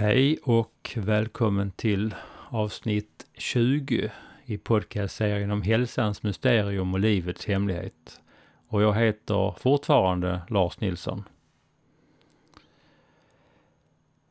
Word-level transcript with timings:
Hej 0.00 0.38
och 0.42 0.96
välkommen 0.96 1.70
till 1.70 2.14
avsnitt 2.48 3.26
20 3.34 4.10
i 4.44 4.58
podcastserien 4.58 5.50
om 5.50 5.62
hälsans 5.62 6.22
mysterium 6.22 6.94
och 6.94 7.00
livets 7.00 7.46
hemlighet. 7.46 8.20
Och 8.68 8.82
jag 8.82 8.94
heter 8.94 9.54
fortfarande 9.58 10.40
Lars 10.48 10.80
Nilsson. 10.80 11.24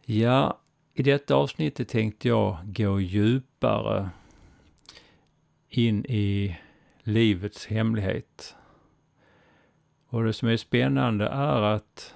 Ja, 0.06 0.60
i 0.94 1.04
detta 1.04 1.36
avsnittet 1.36 1.90
tänkte 1.90 2.28
jag 2.28 2.58
gå 2.64 3.00
djupare 3.00 4.10
in 5.70 6.06
i 6.06 6.58
livets 7.04 7.68
hemlighet. 7.68 8.56
Och 10.10 10.24
det 10.24 10.34
som 10.34 10.48
är 10.48 10.58
spännande 10.58 11.28
är 11.28 11.62
att 11.62 12.16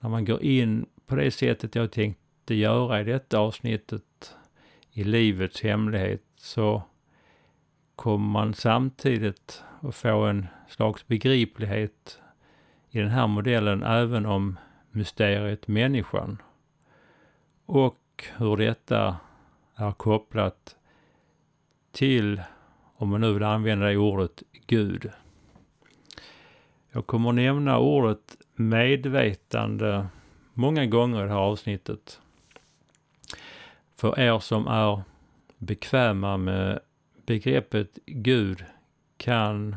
när 0.00 0.10
man 0.10 0.24
går 0.24 0.42
in 0.42 0.86
på 1.06 1.16
det 1.16 1.30
sättet 1.30 1.74
jag 1.74 1.92
tänkte 1.92 2.54
göra 2.54 3.00
i 3.00 3.04
detta 3.04 3.38
avsnittet 3.38 4.36
i 4.90 5.04
livets 5.04 5.62
hemlighet 5.62 6.22
så 6.36 6.82
kommer 7.96 8.28
man 8.28 8.54
samtidigt 8.54 9.62
och 9.80 9.94
få 9.94 10.24
en 10.24 10.46
slags 10.68 11.06
begriplighet 11.06 12.20
i 12.90 12.98
den 12.98 13.08
här 13.08 13.26
modellen 13.26 13.82
även 13.82 14.26
om 14.26 14.58
mysteriet 14.90 15.68
människan. 15.68 16.42
Och 17.66 18.24
hur 18.36 18.56
detta 18.56 19.16
är 19.74 19.92
kopplat 19.92 20.76
till, 21.92 22.42
om 22.96 23.08
man 23.08 23.20
nu 23.20 23.32
vill 23.32 23.42
använda 23.42 23.86
det 23.86 23.96
ordet, 23.96 24.42
Gud. 24.66 25.10
Jag 26.90 27.06
kommer 27.06 27.32
nämna 27.32 27.78
ordet 27.78 28.36
medvetande 28.54 30.06
många 30.54 30.86
gånger 30.86 31.18
i 31.18 31.22
det 31.22 31.28
här 31.28 31.36
avsnittet. 31.36 32.20
För 33.96 34.20
er 34.20 34.38
som 34.38 34.66
är 34.66 35.02
bekväma 35.58 36.36
med 36.36 36.80
begreppet 37.26 37.98
Gud 38.06 38.64
kan 39.16 39.76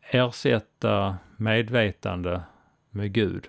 ersätta 0.00 1.18
medvetande 1.36 2.42
med 2.90 3.12
Gud. 3.12 3.48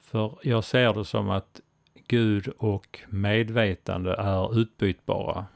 För 0.00 0.38
jag 0.42 0.64
ser 0.64 0.94
det 0.94 1.04
som 1.04 1.30
att 1.30 1.60
Gud 2.06 2.48
och 2.48 3.00
medvetande 3.08 4.14
är 4.14 4.60
utbytbara. 4.60 5.46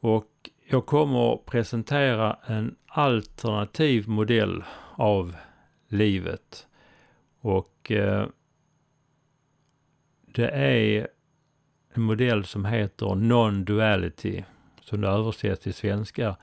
Och 0.00 0.50
jag 0.66 0.86
kommer 0.86 1.34
att 1.34 1.46
presentera 1.46 2.38
en 2.46 2.76
alternativ 2.86 4.08
modell 4.08 4.64
av 4.94 5.36
livet. 5.88 6.68
Och 7.40 7.90
eh, 7.90 8.26
det 10.26 10.48
är 10.48 11.08
modell 12.02 12.44
som 12.44 12.64
heter 12.64 13.06
non-duality, 13.06 14.44
som 14.80 15.04
översätts 15.04 15.62
till 15.62 15.74
svenska 15.74 16.36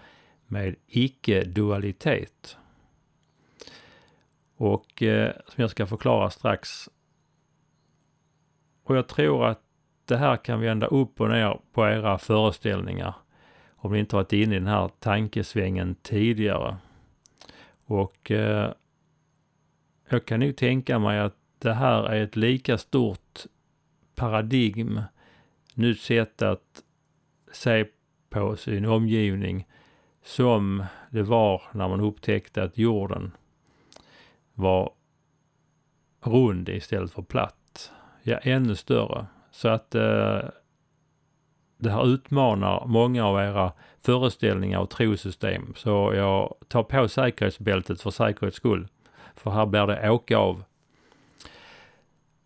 med 0.47 0.75
icke-dualitet. 0.87 2.57
Och 4.57 5.03
eh, 5.03 5.31
som 5.47 5.61
jag 5.61 5.69
ska 5.69 5.85
förklara 5.87 6.29
strax. 6.29 6.89
Och 8.83 8.97
jag 8.97 9.07
tror 9.07 9.45
att 9.45 9.61
det 10.05 10.17
här 10.17 10.37
kan 10.37 10.61
vända 10.61 10.87
upp 10.87 11.21
och 11.21 11.29
ner 11.29 11.59
på 11.71 11.87
era 11.87 12.17
föreställningar 12.17 13.13
om 13.77 13.91
ni 13.93 13.99
inte 13.99 14.15
varit 14.15 14.33
inne 14.33 14.55
i 14.55 14.59
den 14.59 14.67
här 14.67 14.89
tankesvängen 14.99 15.95
tidigare. 15.95 16.77
Och 17.85 18.31
eh, 18.31 18.71
jag 20.09 20.25
kan 20.25 20.39
nog 20.39 20.55
tänka 20.55 20.99
mig 20.99 21.19
att 21.19 21.35
det 21.59 21.73
här 21.73 22.03
är 22.03 22.23
ett 22.23 22.35
lika 22.35 22.77
stort 22.77 23.45
paradigm, 24.15 25.01
nytt 25.77 25.99
sätt 25.99 26.41
att 26.41 26.83
se 27.51 27.85
på 28.29 28.55
sin 28.55 28.85
omgivning 28.85 29.67
som 30.23 30.85
det 31.09 31.23
var 31.23 31.61
när 31.71 31.87
man 31.87 32.01
upptäckte 32.01 32.63
att 32.63 32.77
jorden 32.77 33.31
var 34.53 34.91
rund 36.21 36.69
istället 36.69 37.11
för 37.11 37.21
platt. 37.21 37.91
Ja, 38.23 38.37
ännu 38.37 38.75
större. 38.75 39.25
Så 39.51 39.67
att 39.67 39.95
eh, 39.95 40.39
det 41.77 41.89
här 41.89 42.07
utmanar 42.07 42.85
många 42.85 43.25
av 43.25 43.39
era 43.39 43.73
föreställningar 44.01 44.79
och 44.79 44.89
trosystem. 44.89 45.73
Så 45.75 46.13
jag 46.15 46.55
tar 46.67 46.83
på 46.83 47.07
säkerhetsbältet 47.07 48.01
för 48.01 48.09
säkerhets 48.09 48.57
skull. 48.57 48.87
För 49.35 49.51
här 49.51 49.65
blir 49.65 49.87
det 49.87 50.09
åka 50.09 50.37
av. 50.37 50.63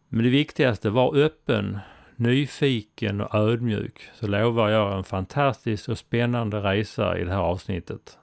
Men 0.08 0.24
det 0.24 0.30
viktigaste, 0.30 0.90
var 0.90 1.16
öppen, 1.16 1.80
nyfiken 2.22 3.22
och 3.22 3.36
ödmjuk 3.36 4.10
så 4.14 4.28
lovar 4.28 4.70
jag 4.70 4.98
en 4.98 5.04
fantastisk 5.04 5.90
och 5.90 5.98
spännande 5.98 6.60
resa 6.60 7.18
i 7.18 7.24
det 7.24 7.32
här 7.32 7.40
avsnittet. 7.40 8.18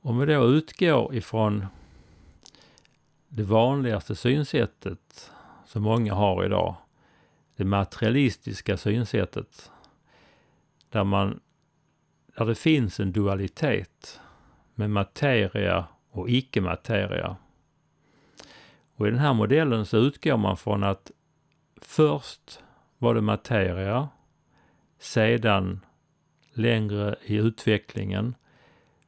Om 0.00 0.18
vi 0.18 0.26
då 0.26 0.44
utgår 0.44 1.14
ifrån 1.14 1.66
det 3.28 3.42
vanligaste 3.42 4.14
synsättet 4.14 5.30
som 5.66 5.82
många 5.82 6.14
har 6.14 6.44
idag 6.44 6.74
det 7.56 7.64
materialistiska 7.64 8.76
synsättet. 8.76 9.70
Där 10.88 11.04
man, 11.04 11.40
där 12.36 12.46
det 12.46 12.54
finns 12.54 13.00
en 13.00 13.12
dualitet 13.12 14.20
med 14.74 14.90
materia 14.90 15.84
och 16.10 16.30
icke-materia. 16.30 17.36
Och 18.96 19.06
i 19.06 19.10
den 19.10 19.18
här 19.18 19.34
modellen 19.34 19.86
så 19.86 19.96
utgår 19.96 20.36
man 20.36 20.56
från 20.56 20.84
att 20.84 21.10
först 21.80 22.62
var 22.98 23.14
det 23.14 23.20
materia, 23.20 24.08
sedan 24.98 25.80
längre 26.52 27.16
i 27.24 27.36
utvecklingen 27.36 28.34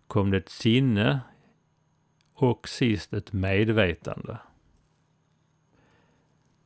kom 0.07 0.31
det 0.31 0.37
ett 0.37 0.49
sinne 0.49 1.21
och 2.35 2.69
sist 2.69 3.13
ett 3.13 3.33
medvetande. 3.33 4.39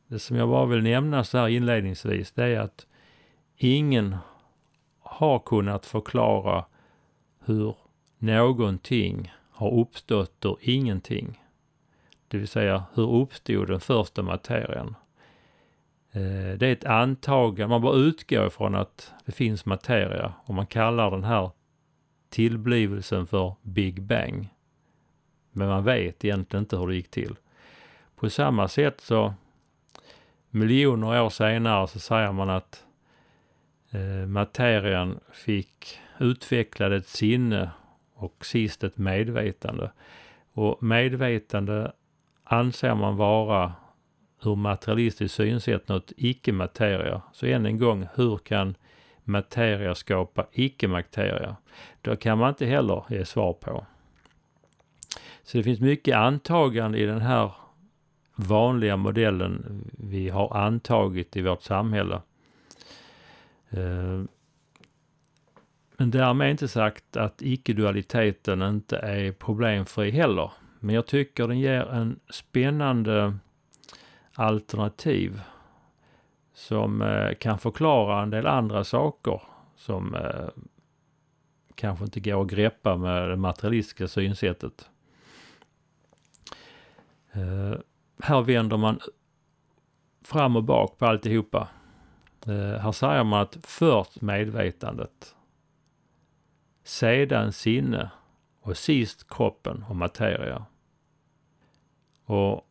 Det 0.06 0.18
som 0.18 0.36
jag 0.36 0.48
bara 0.48 0.66
vill 0.66 0.82
nämna 0.82 1.24
så 1.24 1.38
här 1.38 1.48
inledningsvis, 1.48 2.32
det 2.32 2.44
är 2.44 2.60
att 2.60 2.86
ingen 3.56 4.16
har 5.00 5.38
kunnat 5.38 5.86
förklara 5.86 6.64
hur 7.44 7.76
någonting 8.18 9.32
har 9.50 9.80
uppstått 9.80 10.44
ur 10.44 10.56
ingenting. 10.60 11.42
Det 12.28 12.38
vill 12.38 12.48
säga, 12.48 12.84
hur 12.94 13.14
uppstod 13.14 13.68
den 13.68 13.80
första 13.80 14.22
materien? 14.22 14.94
Eh, 16.12 16.58
det 16.58 16.66
är 16.66 16.72
ett 16.72 16.84
antagande, 16.84 17.68
man 17.68 17.82
bara 17.82 17.96
utgår 17.96 18.46
ifrån 18.46 18.74
att 18.74 19.12
det 19.24 19.32
finns 19.32 19.66
materia 19.66 20.32
och 20.44 20.54
man 20.54 20.66
kallar 20.66 21.10
den 21.10 21.24
här 21.24 21.50
tillblivelsen 22.28 23.26
för 23.26 23.54
Big 23.62 24.02
Bang. 24.02 24.48
Men 25.52 25.68
man 25.68 25.84
vet 25.84 26.24
egentligen 26.24 26.62
inte 26.62 26.76
hur 26.76 26.86
det 26.86 26.94
gick 26.94 27.10
till. 27.10 27.36
På 28.16 28.30
samma 28.30 28.68
sätt 28.68 29.00
så 29.00 29.34
miljoner 30.50 31.22
år 31.22 31.30
senare 31.30 31.88
så 31.88 31.98
säger 31.98 32.32
man 32.32 32.50
att 32.50 32.84
eh, 33.90 34.26
materian 34.26 35.20
fick 35.32 35.98
utvecklade 36.18 36.96
ett 36.96 37.08
sinne 37.08 37.70
och 38.14 38.46
sist 38.46 38.84
ett 38.84 38.98
medvetande. 38.98 39.90
Och 40.52 40.82
medvetande 40.82 41.92
anser 42.48 42.94
man 42.94 43.16
vara 43.16 43.72
ur 44.42 44.56
materialistiskt 44.56 45.36
synsätt 45.36 45.88
något 45.88 46.12
icke-materia. 46.16 47.22
Så 47.32 47.46
än 47.46 47.66
en 47.66 47.78
gång, 47.78 48.06
hur 48.14 48.38
kan 48.38 48.74
materia 49.24 49.94
skapa 49.94 50.46
icke-materia? 50.52 51.56
Det 52.00 52.16
kan 52.16 52.38
man 52.38 52.48
inte 52.48 52.66
heller 52.66 53.04
ge 53.08 53.24
svar 53.24 53.52
på. 53.52 53.86
Så 55.42 55.56
det 55.56 55.62
finns 55.62 55.80
mycket 55.80 56.16
antagande 56.16 56.98
i 56.98 57.06
den 57.06 57.20
här 57.20 57.52
vanliga 58.34 58.96
modellen 58.96 59.84
vi 59.98 60.28
har 60.28 60.56
antagit 60.56 61.36
i 61.36 61.42
vårt 61.42 61.62
samhälle. 61.62 62.20
Eh, 63.70 64.22
men 65.96 66.10
därmed 66.10 66.50
inte 66.50 66.68
sagt 66.68 67.16
att 67.16 67.42
icke-dualiteten 67.42 68.62
inte 68.62 68.96
är 68.96 69.32
problemfri 69.32 70.10
heller. 70.10 70.50
Men 70.80 70.94
jag 70.94 71.06
tycker 71.06 71.48
den 71.48 71.58
ger 71.58 71.86
en 71.86 72.20
spännande 72.30 73.36
alternativ 74.34 75.40
som 76.54 77.02
eh, 77.02 77.34
kan 77.34 77.58
förklara 77.58 78.22
en 78.22 78.30
del 78.30 78.46
andra 78.46 78.84
saker 78.84 79.42
som 79.76 80.14
eh, 80.14 80.48
kanske 81.74 82.04
inte 82.04 82.20
går 82.20 82.42
att 82.42 82.50
greppa 82.50 82.96
med 82.96 83.28
det 83.28 83.36
materialistiska 83.36 84.08
synsättet. 84.08 84.90
Eh, 87.32 87.74
här 88.22 88.42
vänder 88.42 88.76
man 88.76 89.00
fram 90.22 90.56
och 90.56 90.64
bak 90.64 90.98
på 90.98 91.06
alltihopa. 91.06 91.68
Eh, 92.46 92.80
här 92.80 92.92
säger 92.92 93.24
man 93.24 93.42
att 93.42 93.58
först 93.62 94.20
medvetandet, 94.20 95.34
sedan 96.84 97.52
sinne 97.52 98.10
och 98.68 98.76
sist 98.76 99.28
kroppen 99.28 99.84
och 99.88 99.96
materia. 99.96 100.66
Och 102.24 102.68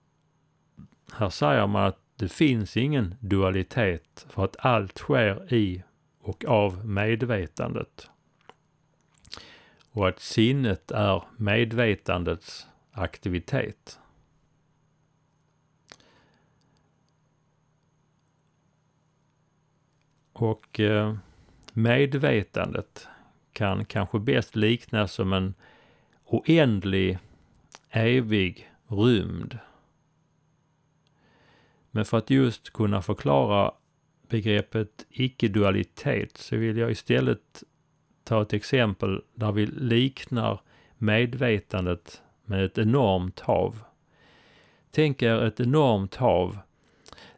här 1.14 1.30
säger 1.30 1.68
man 1.68 1.86
att 1.86 2.00
det 2.16 2.32
finns 2.32 2.78
ingen 2.78 3.16
dualitet 3.20 4.26
för 4.30 4.44
att 4.44 4.56
allt 4.60 4.98
sker 4.98 5.54
i 5.54 5.84
och 6.20 6.46
av 6.46 6.86
medvetandet. 6.88 8.10
Och 9.92 10.08
att 10.08 10.20
sinnet 10.20 10.92
är 10.92 11.24
medvetandets 11.38 12.68
aktivitet. 12.92 14.00
Och 20.34 20.80
eh, 20.80 21.16
medvetandet 21.74 23.08
kan 23.54 23.86
kanske 23.86 24.20
bäst 24.20 24.56
liknas 24.56 25.14
som 25.14 25.34
en 25.34 25.54
oändlig, 26.28 27.18
evig 27.90 28.72
rymd. 28.88 29.60
Men 31.92 32.06
för 32.06 32.18
att 32.18 32.30
just 32.30 32.74
kunna 32.74 33.02
förklara 33.02 33.72
begreppet 34.30 35.06
icke-dualitet 35.10 36.38
så 36.38 36.56
vill 36.56 36.78
jag 36.78 36.92
istället 36.92 37.64
ta 38.24 38.42
ett 38.42 38.54
exempel 38.54 39.22
där 39.34 39.52
vi 39.52 39.66
liknar 39.66 40.62
medvetandet 40.98 42.22
med 42.46 42.66
ett 42.66 42.78
enormt 42.78 43.40
hav. 43.40 43.80
Tänk 44.92 45.22
er 45.22 45.44
ett 45.44 45.60
enormt 45.60 46.16
hav 46.16 46.58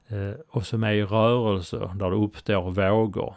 eh, 0.07 0.33
och 0.47 0.65
som 0.65 0.83
är 0.83 0.91
i 0.91 1.03
rörelse 1.03 1.91
där 1.95 2.09
det 2.09 2.15
uppstår 2.15 2.71
vågor. 2.71 3.35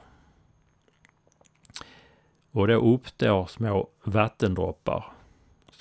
Och 2.50 2.68
då 2.68 2.74
uppstår 2.74 3.46
små 3.46 3.88
vattendroppar 4.04 5.12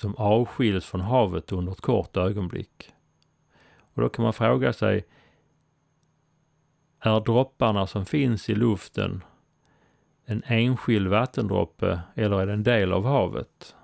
som 0.02 0.16
avskiljs 0.16 0.86
från 0.86 1.00
havet 1.00 1.52
under 1.52 1.72
ett 1.72 1.80
kort 1.80 2.16
ögonblick. 2.16 2.92
Och 3.94 4.02
då 4.02 4.08
kan 4.08 4.22
man 4.22 4.32
fråga 4.32 4.72
sig, 4.72 5.06
är 6.98 7.20
dropparna 7.20 7.86
som 7.86 8.06
finns 8.06 8.50
i 8.50 8.54
luften 8.54 9.24
en 10.24 10.42
enskild 10.46 11.08
vattendroppe 11.08 12.00
eller 12.14 12.40
är 12.40 12.46
det 12.46 12.52
en 12.52 12.62
del 12.62 12.92
av 12.92 13.04
havet? 13.04 13.76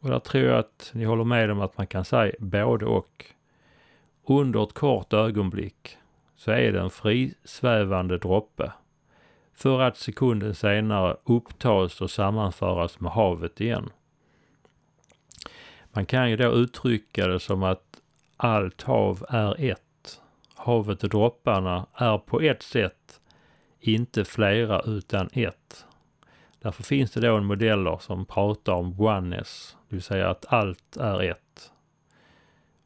Och 0.00 0.08
där 0.08 0.18
tror 0.18 0.44
jag 0.44 0.58
att 0.58 0.90
ni 0.94 1.04
håller 1.04 1.24
med 1.24 1.50
om 1.50 1.60
att 1.60 1.78
man 1.78 1.86
kan 1.86 2.04
säga 2.04 2.34
både 2.38 2.86
och. 2.86 3.24
Under 4.26 4.62
ett 4.62 4.72
kort 4.72 5.12
ögonblick 5.12 5.98
så 6.36 6.50
är 6.50 6.72
det 6.72 6.80
en 6.80 6.90
frisvävande 6.90 8.18
droppe 8.18 8.72
för 9.54 9.80
att 9.80 9.96
sekunden 9.96 10.54
senare 10.54 11.16
upptas 11.24 12.00
och 12.00 12.10
sammanföras 12.10 13.00
med 13.00 13.12
havet 13.12 13.60
igen. 13.60 13.90
Man 15.98 16.06
kan 16.06 16.30
ju 16.30 16.36
då 16.36 16.52
uttrycka 16.52 17.26
det 17.26 17.40
som 17.40 17.62
att 17.62 18.02
allt 18.36 18.82
hav 18.82 19.24
är 19.28 19.60
ett 19.60 20.20
havet 20.54 21.02
och 21.02 21.10
dropparna 21.10 21.86
är 21.94 22.18
på 22.18 22.40
ett 22.40 22.62
sätt 22.62 23.20
inte 23.80 24.24
flera 24.24 24.80
utan 24.80 25.28
ett. 25.32 25.86
Därför 26.60 26.82
finns 26.82 27.10
det 27.10 27.20
då 27.20 27.36
en 27.36 27.44
modeller 27.44 27.98
som 28.00 28.26
pratar 28.26 28.72
om 28.72 29.00
oneness, 29.00 29.76
det 29.88 29.96
vill 29.96 30.02
säga 30.02 30.30
att 30.30 30.52
allt 30.52 30.96
är 30.96 31.22
ett. 31.22 31.72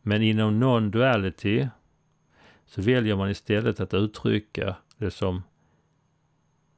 Men 0.03 0.23
inom 0.23 0.65
non-duality 0.65 1.69
så 2.67 2.83
väljer 2.83 3.17
man 3.17 3.31
istället 3.31 3.81
att 3.81 3.95
uttrycka 3.95 4.77
det 4.97 5.11
som 5.11 5.43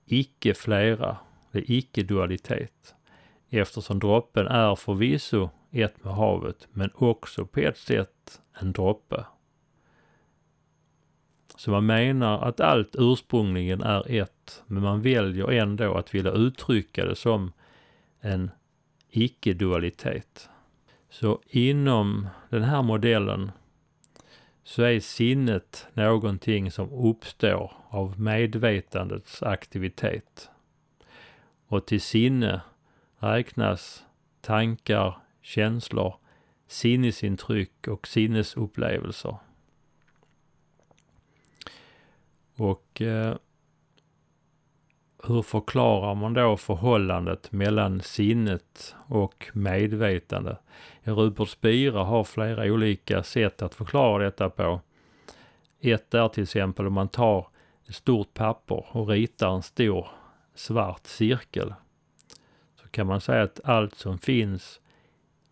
icke 0.06 0.54
flera, 0.54 1.16
det 1.52 1.58
är 1.58 1.70
icke-dualitet. 1.70 2.94
Eftersom 3.50 3.98
droppen 3.98 4.46
är 4.46 4.75
förvisso 4.75 5.50
ett 5.82 6.04
med 6.04 6.14
havet, 6.14 6.68
men 6.72 6.90
också 6.94 7.46
på 7.46 7.60
ett 7.60 7.78
sätt 7.78 8.40
en 8.52 8.72
droppe. 8.72 9.24
Så 11.56 11.70
man 11.70 11.86
menar 11.86 12.42
att 12.42 12.60
allt 12.60 12.96
ursprungligen 12.98 13.82
är 13.82 14.10
ett, 14.10 14.62
men 14.66 14.82
man 14.82 15.02
väljer 15.02 15.50
ändå 15.50 15.94
att 15.94 16.14
vilja 16.14 16.32
uttrycka 16.32 17.04
det 17.04 17.16
som 17.16 17.52
en 18.20 18.50
icke-dualitet. 19.10 20.48
Så 21.10 21.40
inom 21.46 22.28
den 22.48 22.62
här 22.62 22.82
modellen 22.82 23.50
så 24.64 24.82
är 24.82 25.00
sinnet 25.00 25.86
någonting 25.92 26.70
som 26.70 26.92
uppstår 26.92 27.72
av 27.88 28.20
medvetandets 28.20 29.42
aktivitet. 29.42 30.50
Och 31.66 31.86
till 31.86 32.00
sinne 32.00 32.60
räknas 33.18 34.04
tankar, 34.40 35.18
känslor, 35.44 36.14
sinnesintryck 36.67 37.88
och 37.88 38.06
sinnesupplevelser. 38.06 39.37
Och 42.56 43.02
eh, 43.02 43.37
hur 45.23 45.43
förklarar 45.43 46.14
man 46.14 46.35
då 46.35 46.56
förhållandet 46.56 47.52
mellan 47.52 48.00
sinnet 48.00 48.94
och 49.06 49.50
medvetande? 49.52 50.56
Rupert 51.02 51.49
Spira 51.49 52.05
har 52.05 52.25
flera 52.25 52.64
olika 52.64 53.23
sätt 53.23 53.62
att 53.62 53.75
förklara 53.75 54.25
detta 54.25 54.50
på. 54.50 54.81
Ett 55.81 56.14
är 56.14 56.29
till 56.29 56.43
exempel 56.43 56.87
om 56.87 56.93
man 56.93 57.08
tar 57.08 57.49
ett 57.88 57.94
stort 57.94 58.35
papper 58.35 58.96
och 58.96 59.08
ritar 59.08 59.55
en 59.55 59.62
stor 59.62 60.08
svart 60.55 61.06
cirkel. 61.06 61.75
Så 62.81 62.88
kan 62.88 63.06
man 63.06 63.20
säga 63.20 63.43
att 63.43 63.61
allt 63.64 63.94
som 63.94 64.19
finns 64.19 64.81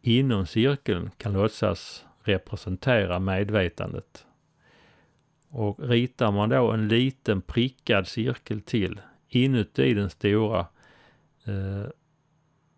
inom 0.02 0.46
cirkeln 0.46 1.10
kan 1.16 1.32
låtsas 1.32 2.04
representera 2.22 3.18
medvetandet. 3.18 4.26
Och 5.48 5.80
ritar 5.80 6.32
man 6.32 6.48
då 6.48 6.70
en 6.70 6.88
liten 6.88 7.42
prickad 7.42 8.06
cirkel 8.06 8.60
till 8.60 9.00
inuti 9.28 9.94
den 9.94 10.10
stora 10.10 10.66
eh, 11.44 11.86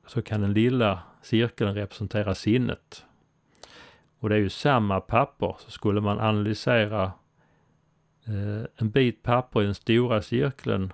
så 0.06 0.22
kan 0.22 0.40
den 0.40 0.52
lilla 0.52 1.02
cirkeln 1.22 1.74
representera 1.74 2.34
sinnet. 2.34 3.04
Och 4.18 4.28
det 4.28 4.34
är 4.34 4.40
ju 4.40 4.50
samma 4.50 5.00
papper, 5.00 5.56
så 5.58 5.70
skulle 5.70 6.00
man 6.00 6.20
analysera 6.20 7.12
eh, 8.24 8.66
en 8.76 8.90
bit 8.90 9.22
papper 9.22 9.62
i 9.62 9.64
den 9.64 9.74
stora 9.74 10.22
cirkeln 10.22 10.92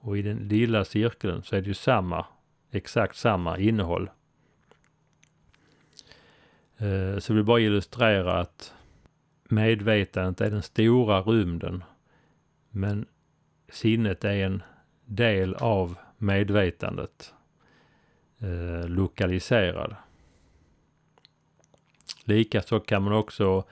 och 0.00 0.18
i 0.18 0.22
den 0.22 0.48
lilla 0.48 0.84
cirkeln 0.84 1.42
så 1.42 1.56
är 1.56 1.60
det 1.60 1.68
ju 1.68 1.74
samma, 1.74 2.26
exakt 2.70 3.16
samma 3.16 3.58
innehåll. 3.58 4.10
Eh, 6.78 7.18
så 7.18 7.32
jag 7.32 7.34
vill 7.34 7.44
bara 7.44 7.60
illustrera 7.60 8.40
att 8.40 8.74
medvetandet 9.44 10.40
är 10.40 10.50
den 10.50 10.62
stora 10.62 11.20
rymden. 11.20 11.84
Men 12.70 13.06
sinnet 13.68 14.24
är 14.24 14.44
en 14.44 14.62
del 15.04 15.54
av 15.54 15.98
medvetandet. 16.18 17.34
Eh, 18.38 18.88
lokaliserad. 18.88 19.96
Likaså 22.24 22.80
kan 22.80 23.02
man 23.02 23.12
också 23.12 23.64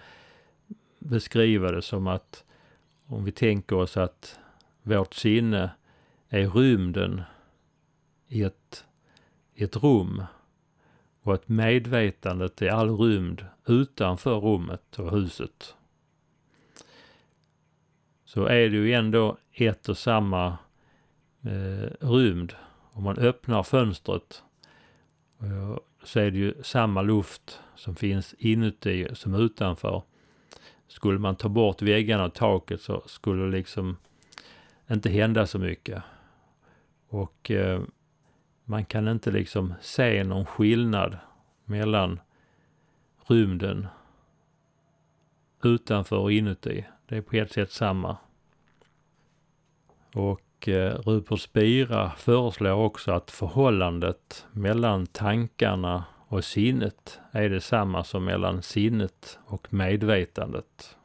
beskriva 0.99 1.71
det 1.71 1.83
som 1.83 2.07
att 2.07 2.45
om 3.07 3.25
vi 3.25 3.33
tänker 3.33 3.77
oss 3.77 3.97
att 3.97 4.39
vårt 4.83 5.15
sinne 5.15 5.71
är 6.29 6.49
rymden 6.49 7.23
i 8.29 8.43
ett, 8.43 8.85
i 9.55 9.65
ett 9.65 9.77
rum 9.77 10.23
och 11.27 11.35
att 11.35 11.49
medvetandet 11.49 12.63
är 12.63 12.71
all 12.71 12.99
rymd 12.99 13.47
utanför 13.67 14.41
rummet 14.41 14.99
och 14.99 15.11
huset. 15.11 15.75
Så 18.25 18.45
är 18.45 18.69
det 18.69 18.77
ju 18.77 18.93
ändå 18.93 19.37
ett 19.53 19.89
och 19.89 19.99
samma 19.99 20.59
eh, 21.43 22.07
rymd. 22.07 22.53
Om 22.93 23.03
man 23.03 23.19
öppnar 23.19 23.63
fönstret 23.63 24.43
eh, 25.43 25.79
så 26.05 26.21
är 26.21 26.31
det 26.31 26.39
ju 26.39 26.55
samma 26.63 27.03
luft 27.03 27.61
som 27.75 27.97
finns 27.97 28.35
inuti 28.39 29.09
som 29.15 29.35
utanför. 29.35 30.03
Skulle 30.89 31.19
man 31.19 31.37
ta 31.37 31.49
bort 31.49 31.83
väggarna 31.83 32.25
och 32.25 32.35
taket 32.35 32.81
så 32.81 33.03
skulle 33.07 33.45
det 33.45 33.51
liksom 33.51 33.97
inte 34.91 35.11
hända 35.11 35.47
så 35.47 35.59
mycket. 35.59 36.03
Och 37.09 37.51
eh, 37.51 37.83
man 38.69 38.85
kan 38.85 39.09
inte 39.09 39.31
liksom 39.31 39.75
se 39.81 40.25
någon 40.25 40.47
skillnad 40.47 41.19
mellan 41.65 42.21
rymden 43.27 43.87
utanför 45.63 46.17
och 46.17 46.33
inuti. 46.33 46.85
Det 47.07 47.17
är 47.17 47.23
på 47.23 47.37
ett 47.37 47.53
sätt 47.53 47.73
samma. 47.73 48.17
Och 50.15 50.69
eh, 50.69 50.99
Rupert 50.99 51.41
Spira 51.41 52.11
föreslår 52.11 52.73
också 52.73 53.13
att 53.13 53.31
förhållandet 53.31 54.47
mellan 54.53 55.07
tankarna 55.07 56.05
och 56.29 56.45
sinnet 56.45 57.21
är 57.33 57.49
detsamma 57.49 58.05
som 58.05 58.25
mellan 58.25 58.63
sinnet 58.63 59.39
och 59.45 59.73
medvetandet. 59.73 60.97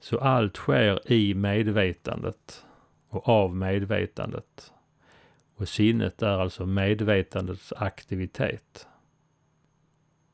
Så 0.00 0.18
allt 0.18 0.56
sker 0.56 1.12
i 1.12 1.34
medvetandet 1.34 2.64
och 3.08 3.28
av 3.28 3.56
medvetandet. 3.56 4.71
Och 5.54 5.68
sinnet 5.68 6.22
är 6.22 6.38
alltså 6.38 6.66
medvetandets 6.66 7.72
aktivitet. 7.76 8.86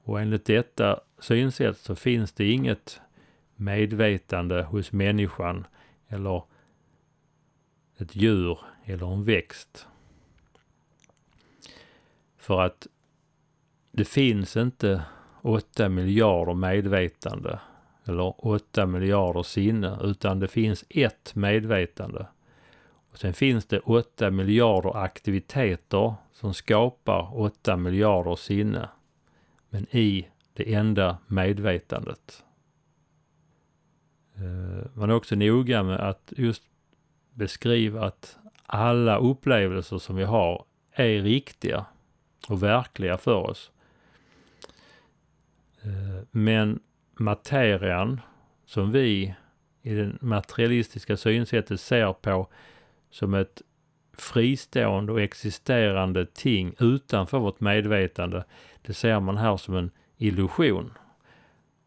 Och 0.02 0.20
enligt 0.20 0.44
detta 0.44 1.00
synsätt 1.18 1.78
så 1.78 1.96
finns 1.96 2.32
det 2.32 2.50
inget 2.50 3.00
medvetande 3.56 4.62
hos 4.62 4.92
människan 4.92 5.66
eller 6.08 6.42
ett 7.98 8.16
djur 8.16 8.58
eller 8.84 9.12
en 9.12 9.24
växt. 9.24 9.86
För 12.36 12.60
att 12.60 12.86
det 13.92 14.04
finns 14.04 14.56
inte 14.56 15.02
åtta 15.42 15.88
miljarder 15.88 16.54
medvetande 16.54 17.60
eller 18.04 18.46
åtta 18.46 18.86
miljarder 18.86 19.42
sinne, 19.42 19.98
utan 20.02 20.40
det 20.40 20.48
finns 20.48 20.84
ett 20.90 21.34
medvetande. 21.34 22.26
Och 23.10 23.18
sen 23.18 23.34
finns 23.34 23.66
det 23.66 23.80
åtta 23.80 24.30
miljarder 24.30 24.96
aktiviteter 24.96 26.14
som 26.32 26.54
skapar 26.54 27.38
åtta 27.38 27.76
miljarder 27.76 28.36
sinne. 28.36 28.88
Men 29.70 29.86
i 29.96 30.28
det 30.52 30.74
enda 30.74 31.18
medvetandet. 31.26 32.44
Eh, 34.36 34.86
man 34.94 35.10
är 35.10 35.14
också 35.14 35.34
noga 35.34 35.82
med 35.82 36.00
att 36.00 36.32
just 36.36 36.62
beskriva 37.34 38.06
att 38.06 38.38
alla 38.66 39.18
upplevelser 39.18 39.98
som 39.98 40.16
vi 40.16 40.24
har 40.24 40.64
är 40.92 41.22
riktiga 41.22 41.86
och 42.48 42.62
verkliga 42.62 43.18
för 43.18 43.50
oss. 43.50 43.70
Eh, 45.82 46.24
men 46.30 46.80
materian 47.14 48.20
som 48.66 48.92
vi 48.92 49.34
i 49.82 49.94
det 49.94 50.12
materialistiska 50.20 51.16
synsättet 51.16 51.80
ser 51.80 52.12
på 52.12 52.48
som 53.10 53.34
ett 53.34 53.62
fristående 54.18 55.12
och 55.12 55.20
existerande 55.20 56.26
ting 56.26 56.74
utanför 56.78 57.38
vårt 57.38 57.60
medvetande, 57.60 58.44
det 58.82 58.94
ser 58.94 59.20
man 59.20 59.36
här 59.36 59.56
som 59.56 59.76
en 59.76 59.90
illusion. 60.16 60.92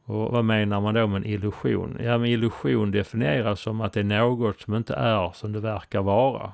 Och 0.03 0.31
vad 0.31 0.45
menar 0.45 0.81
man 0.81 0.93
då 0.93 1.07
med 1.07 1.17
en 1.17 1.29
illusion? 1.29 1.97
Ja, 2.03 2.17
men 2.17 2.29
illusion 2.29 2.91
definieras 2.91 3.59
som 3.59 3.81
att 3.81 3.93
det 3.93 3.99
är 3.99 4.03
något 4.03 4.61
som 4.61 4.75
inte 4.75 4.93
är 4.95 5.31
som 5.31 5.51
det 5.51 5.59
verkar 5.59 6.01
vara. 6.01 6.53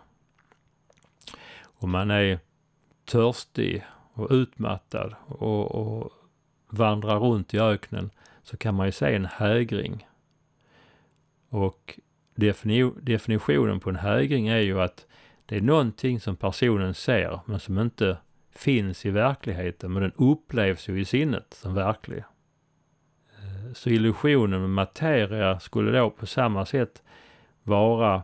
Om 1.63 1.91
man 1.91 2.11
är 2.11 2.39
törstig 3.05 3.85
och 4.13 4.27
utmattad 4.31 5.15
och, 5.25 5.71
och 5.71 6.11
vandrar 6.69 7.19
runt 7.19 7.53
i 7.53 7.59
öknen 7.59 8.09
så 8.43 8.57
kan 8.57 8.75
man 8.75 8.85
ju 8.85 8.91
se 8.91 9.15
en 9.15 9.25
hägring. 9.25 10.07
Och 11.49 11.99
definitionen 13.01 13.79
på 13.79 13.89
en 13.89 13.95
hägring 13.95 14.47
är 14.47 14.57
ju 14.57 14.81
att 14.81 15.05
det 15.45 15.57
är 15.57 15.61
någonting 15.61 16.19
som 16.19 16.35
personen 16.35 16.93
ser 16.93 17.39
men 17.45 17.59
som 17.59 17.79
inte 17.79 18.17
finns 18.51 19.05
i 19.05 19.09
verkligheten 19.09 19.93
men 19.93 20.01
den 20.01 20.11
upplevs 20.15 20.89
ju 20.89 20.99
i 20.99 21.05
sinnet 21.05 21.53
som 21.53 21.73
verklig. 21.73 22.23
Eh, 23.37 23.73
så 23.73 23.89
illusionen 23.89 24.61
med 24.61 24.69
materia 24.69 25.59
skulle 25.59 25.99
då 25.99 26.09
på 26.09 26.25
samma 26.25 26.65
sätt 26.65 27.03
vara 27.63 28.23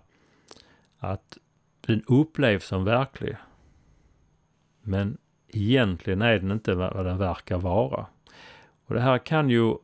att 0.98 1.38
den 1.82 2.04
upplevs 2.08 2.66
som 2.66 2.84
verklig. 2.84 3.36
Men 4.82 5.18
egentligen 5.48 6.22
är 6.22 6.40
den 6.40 6.52
inte 6.52 6.74
vad 6.74 7.06
den 7.06 7.18
verkar 7.18 7.58
vara. 7.58 8.06
Och 8.86 8.94
det 8.94 9.02
här 9.02 9.18
kan 9.18 9.50
ju 9.50 9.76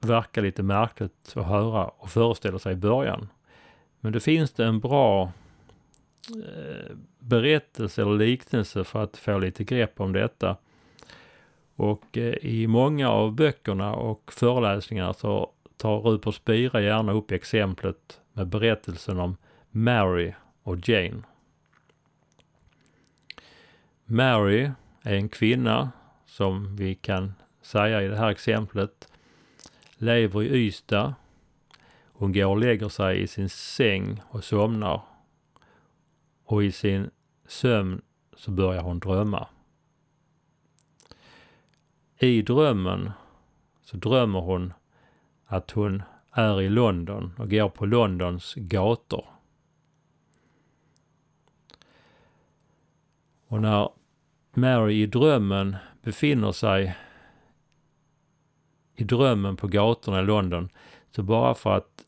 verka 0.00 0.40
lite 0.40 0.62
märkligt 0.62 1.32
att 1.34 1.46
höra 1.46 1.84
och 1.84 2.10
föreställa 2.10 2.58
sig 2.58 2.72
i 2.72 2.76
början. 2.76 3.28
Men 4.00 4.12
det 4.12 4.20
finns 4.20 4.52
det 4.52 4.64
en 4.64 4.80
bra 4.80 5.32
eh, 6.30 6.96
berättelse 7.18 8.02
eller 8.02 8.16
liknelse 8.16 8.84
för 8.84 9.02
att 9.02 9.16
få 9.16 9.38
lite 9.38 9.64
grepp 9.64 10.00
om 10.00 10.12
detta. 10.12 10.56
Och 11.76 12.18
eh, 12.18 12.34
i 12.34 12.66
många 12.66 13.10
av 13.10 13.32
böckerna 13.34 13.94
och 13.94 14.32
föreläsningarna 14.32 15.14
så 15.14 15.50
tar 15.76 15.98
Rupert 15.98 16.34
Spira 16.34 16.80
gärna 16.80 17.12
upp 17.12 17.30
exemplet 17.30 18.20
med 18.32 18.46
berättelsen 18.46 19.20
om 19.20 19.36
Mary 19.70 20.32
och 20.62 20.88
Jane. 20.88 21.22
Mary 24.04 24.70
är 25.02 25.14
en 25.14 25.28
kvinna 25.28 25.90
som 26.26 26.76
vi 26.76 26.94
kan 26.94 27.32
säga 27.62 28.02
i 28.02 28.08
det 28.08 28.16
här 28.16 28.30
exemplet 28.30 29.08
lever 29.96 30.42
i 30.42 30.46
Ystad. 30.46 31.14
Hon 32.12 32.32
går 32.32 32.46
och 32.46 32.58
lägger 32.58 32.88
sig 32.88 33.22
i 33.22 33.26
sin 33.26 33.48
säng 33.48 34.22
och 34.28 34.44
somnar. 34.44 35.02
Och 36.44 36.64
i 36.64 36.72
sin 36.72 37.10
sömn 37.46 38.02
så 38.36 38.50
börjar 38.50 38.82
hon 38.82 38.98
drömma. 38.98 39.48
I 42.18 42.42
drömmen 42.42 43.10
så 43.82 43.96
drömmer 43.96 44.40
hon 44.40 44.72
att 45.46 45.70
hon 45.70 46.02
är 46.32 46.60
i 46.60 46.68
London 46.68 47.32
och 47.38 47.50
går 47.50 47.68
på 47.68 47.86
Londons 47.86 48.54
gator. 48.54 49.24
Och 53.46 53.62
när 53.62 53.88
Mary 54.54 55.02
i 55.02 55.06
drömmen 55.06 55.76
befinner 56.02 56.52
sig 56.52 56.96
i 58.96 59.04
drömmen 59.04 59.56
på 59.56 59.66
gatorna 59.66 60.20
i 60.20 60.24
London. 60.24 60.68
Så 61.10 61.22
bara 61.22 61.54
för 61.54 61.76
att 61.76 62.04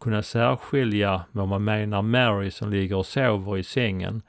kunna 0.00 0.22
särskilja 0.22 1.24
vad 1.32 1.48
man 1.48 1.64
menar 1.64 2.02
Mary 2.02 2.50
som 2.50 2.70
ligger 2.70 2.96
och 2.96 3.06
sover 3.06 3.58
i 3.58 3.62
sängen 3.62 4.22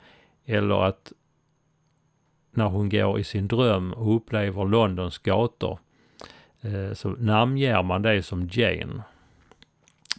eller 0.45 0.83
att 0.83 1.11
när 2.51 2.65
hon 2.65 2.89
går 2.89 3.19
i 3.19 3.23
sin 3.23 3.47
dröm 3.47 3.93
och 3.93 4.15
upplever 4.15 4.65
Londons 4.65 5.17
gator 5.17 5.79
eh, 6.61 6.93
så 6.93 7.09
namnger 7.09 7.83
man 7.83 8.01
det 8.01 8.23
som 8.23 8.49
Jane. 8.51 9.03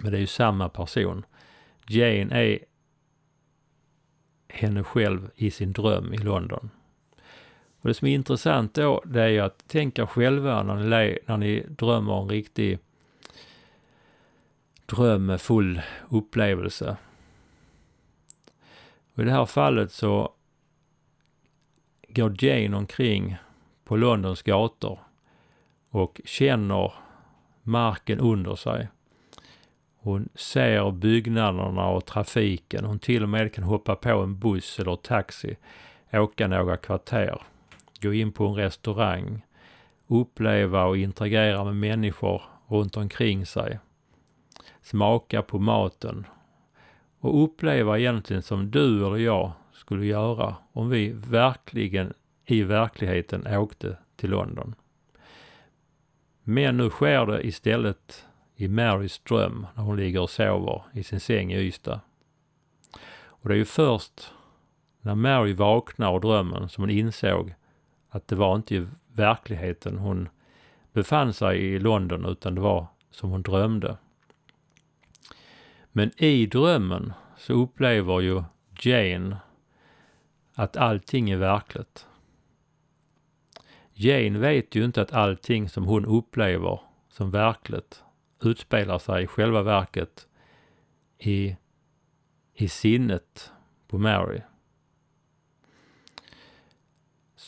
Men 0.03 0.13
det 0.13 0.19
är 0.19 0.21
ju 0.21 0.27
samma 0.27 0.69
person. 0.69 1.27
Jane 1.89 2.43
är 2.43 2.59
henne 4.49 4.85
själv 4.85 5.31
i 5.35 5.51
sin 5.51 5.73
dröm 5.73 6.15
i 6.15 6.19
London. 6.19 6.71
Och 7.85 7.89
det 7.89 7.95
som 7.95 8.09
är 8.09 8.15
intressant 8.15 8.75
då, 8.75 9.03
det 9.05 9.23
är 9.23 9.29
ju 9.29 9.41
att 9.41 9.69
tänka 9.69 10.07
själva 10.07 10.63
när 10.63 10.77
ni, 10.77 11.19
när 11.27 11.37
ni 11.37 11.67
drömmer 11.69 12.23
en 12.23 12.29
riktig 12.29 12.79
dröm 14.87 15.27
med 15.27 15.41
full 15.41 15.81
upplevelse. 16.09 16.97
Och 19.15 19.23
I 19.23 19.25
det 19.25 19.31
här 19.31 19.47
fallet 19.47 19.93
så 19.93 20.33
går 22.09 22.45
Jane 22.45 22.77
omkring 22.77 23.37
på 23.85 23.97
Londons 23.97 24.43
gator 24.43 24.99
och 25.91 26.21
känner 26.25 26.93
marken 27.63 28.21
under 28.21 28.57
sig. 28.57 28.89
Hon 29.97 30.29
ser 30.35 30.91
byggnaderna 30.91 31.89
och 31.89 32.05
trafiken. 32.05 32.85
Hon 32.85 32.99
till 32.99 33.23
och 33.23 33.29
med 33.29 33.55
kan 33.55 33.65
hoppa 33.65 33.97
på 33.97 34.23
en 34.23 34.39
buss 34.39 34.79
eller 34.79 34.97
taxi, 34.97 35.57
åka 36.13 36.49
några 36.49 36.77
kvarter 36.77 37.43
gå 38.05 38.15
in 38.15 38.33
på 38.33 38.47
en 38.47 38.55
restaurang, 38.55 39.47
uppleva 40.07 40.85
och 40.85 40.97
interagera 40.97 41.65
med 41.65 41.77
människor 41.77 42.43
runt 42.69 42.97
omkring 42.97 43.47
sig, 43.47 43.79
smaka 44.83 45.43
på 45.43 45.59
maten 45.59 46.27
och 47.19 47.45
uppleva 47.45 47.99
egentligen 47.99 48.43
som 48.43 48.71
du 48.71 49.07
eller 49.07 49.17
jag 49.17 49.53
skulle 49.73 50.07
göra 50.07 50.57
om 50.73 50.89
vi 50.89 51.13
verkligen 51.13 52.15
i 52.47 52.63
verkligheten 52.63 53.47
åkte 53.47 53.97
till 54.17 54.31
London. 54.31 54.75
Men 56.43 56.77
nu 56.77 56.91
sker 56.91 57.27
det 57.27 57.47
istället 57.47 58.25
i 58.57 58.69
Marys 58.69 59.19
dröm 59.19 59.67
när 59.75 59.83
hon 59.83 59.97
ligger 59.97 60.21
och 60.21 60.31
sover 60.31 60.83
i 60.93 61.03
sin 61.03 61.21
säng 61.21 61.53
i 61.53 61.59
Ystad. 61.59 62.01
Och 63.45 63.49
det 63.49 63.55
är 63.55 63.59
ju 63.59 63.65
först 63.65 64.33
när 65.01 65.15
Mary 65.15 65.53
vaknar 65.53 66.17
ur 66.17 66.21
drömmen 66.21 66.69
som 66.69 66.83
hon 66.83 66.91
insåg 66.91 67.55
att 68.15 68.29
det 68.29 68.37
var 68.37 68.57
inte 68.57 68.75
i 68.75 68.87
verkligheten 69.13 69.99
hon 69.99 70.29
befann 70.93 71.33
sig 71.33 71.59
i 71.59 71.79
London 71.79 72.25
utan 72.25 72.55
det 72.55 72.61
var 72.61 72.87
som 73.11 73.31
hon 73.31 73.43
drömde. 73.43 73.97
Men 75.93 76.23
i 76.23 76.47
drömmen 76.47 77.13
så 77.37 77.53
upplever 77.53 78.21
ju 78.21 78.43
Jane 78.81 79.37
att 80.55 80.77
allting 80.77 81.31
är 81.31 81.37
verkligt. 81.37 82.07
Jane 83.93 84.39
vet 84.39 84.75
ju 84.75 84.85
inte 84.85 85.03
att 85.03 85.13
allting 85.13 85.69
som 85.69 85.85
hon 85.85 86.05
upplever 86.05 86.81
som 87.09 87.31
verkligt 87.31 88.05
utspelar 88.43 88.99
sig 88.99 89.25
i 89.25 89.27
själva 89.27 89.63
verket 89.63 90.29
i 91.19 91.57
i 92.55 92.69
sinnet 92.69 93.53
på 93.89 93.99
Mary. 93.99 94.41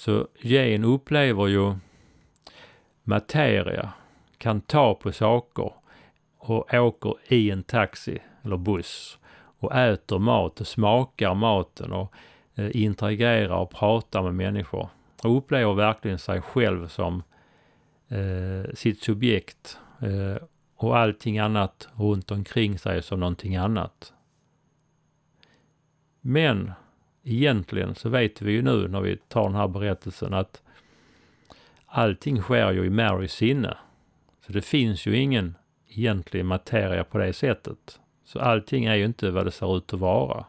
Så 0.07 0.27
gen 0.41 0.85
upplever 0.85 1.47
ju 1.47 1.75
materia, 3.03 3.93
kan 4.39 4.61
ta 4.61 4.95
på 4.95 5.13
saker 5.13 5.73
och 6.39 6.75
åker 6.75 7.15
i 7.29 7.51
en 7.51 7.63
taxi 7.63 8.19
eller 8.43 8.57
buss 8.57 9.19
och 9.59 9.75
äter 9.75 10.19
mat 10.19 10.61
och 10.61 10.67
smakar 10.67 11.35
maten 11.35 11.93
och 11.93 12.13
eh, 12.55 12.71
interagerar 12.77 13.57
och 13.57 13.71
pratar 13.71 14.23
med 14.23 14.35
människor 14.35 14.89
och 15.23 15.37
upplever 15.37 15.75
verkligen 15.75 16.19
sig 16.19 16.41
själv 16.41 16.89
som 16.89 17.23
eh, 18.09 18.75
sitt 18.75 19.03
subjekt 19.03 19.79
eh, 20.01 20.43
och 20.77 20.99
allting 20.99 21.39
annat 21.39 21.89
runt 21.95 22.31
omkring 22.31 22.79
sig 22.79 23.03
som 23.03 23.21
någonting 23.21 23.57
annat. 23.57 24.13
Men 26.21 26.73
egentligen 27.27 27.95
så 27.95 28.09
vet 28.09 28.43
vi 28.43 28.53
ju 28.53 28.63
nu 28.63 28.89
när 28.89 29.01
vi 29.01 29.17
tar 29.17 29.43
den 29.43 29.55
här 29.55 29.69
berättelsen 29.69 30.35
att 30.35 30.63
allting 31.87 32.41
sker 32.41 32.73
ju 32.73 32.85
i 32.85 32.91
Marys 32.91 33.33
sinne. 33.33 33.77
Så 34.47 34.53
det 34.53 34.63
finns 34.63 35.07
ju 35.07 35.17
ingen 35.17 35.55
egentlig 35.87 36.45
materia 36.45 37.05
på 37.05 37.19
det 37.19 37.33
sättet. 37.33 38.01
Så 38.25 38.41
allting 38.41 38.85
är 38.85 38.95
ju 38.95 39.05
inte 39.05 39.31
vad 39.31 39.45
det 39.45 39.51
ser 39.51 39.77
ut 39.77 39.93
att 39.93 40.01
vara. 40.01 40.45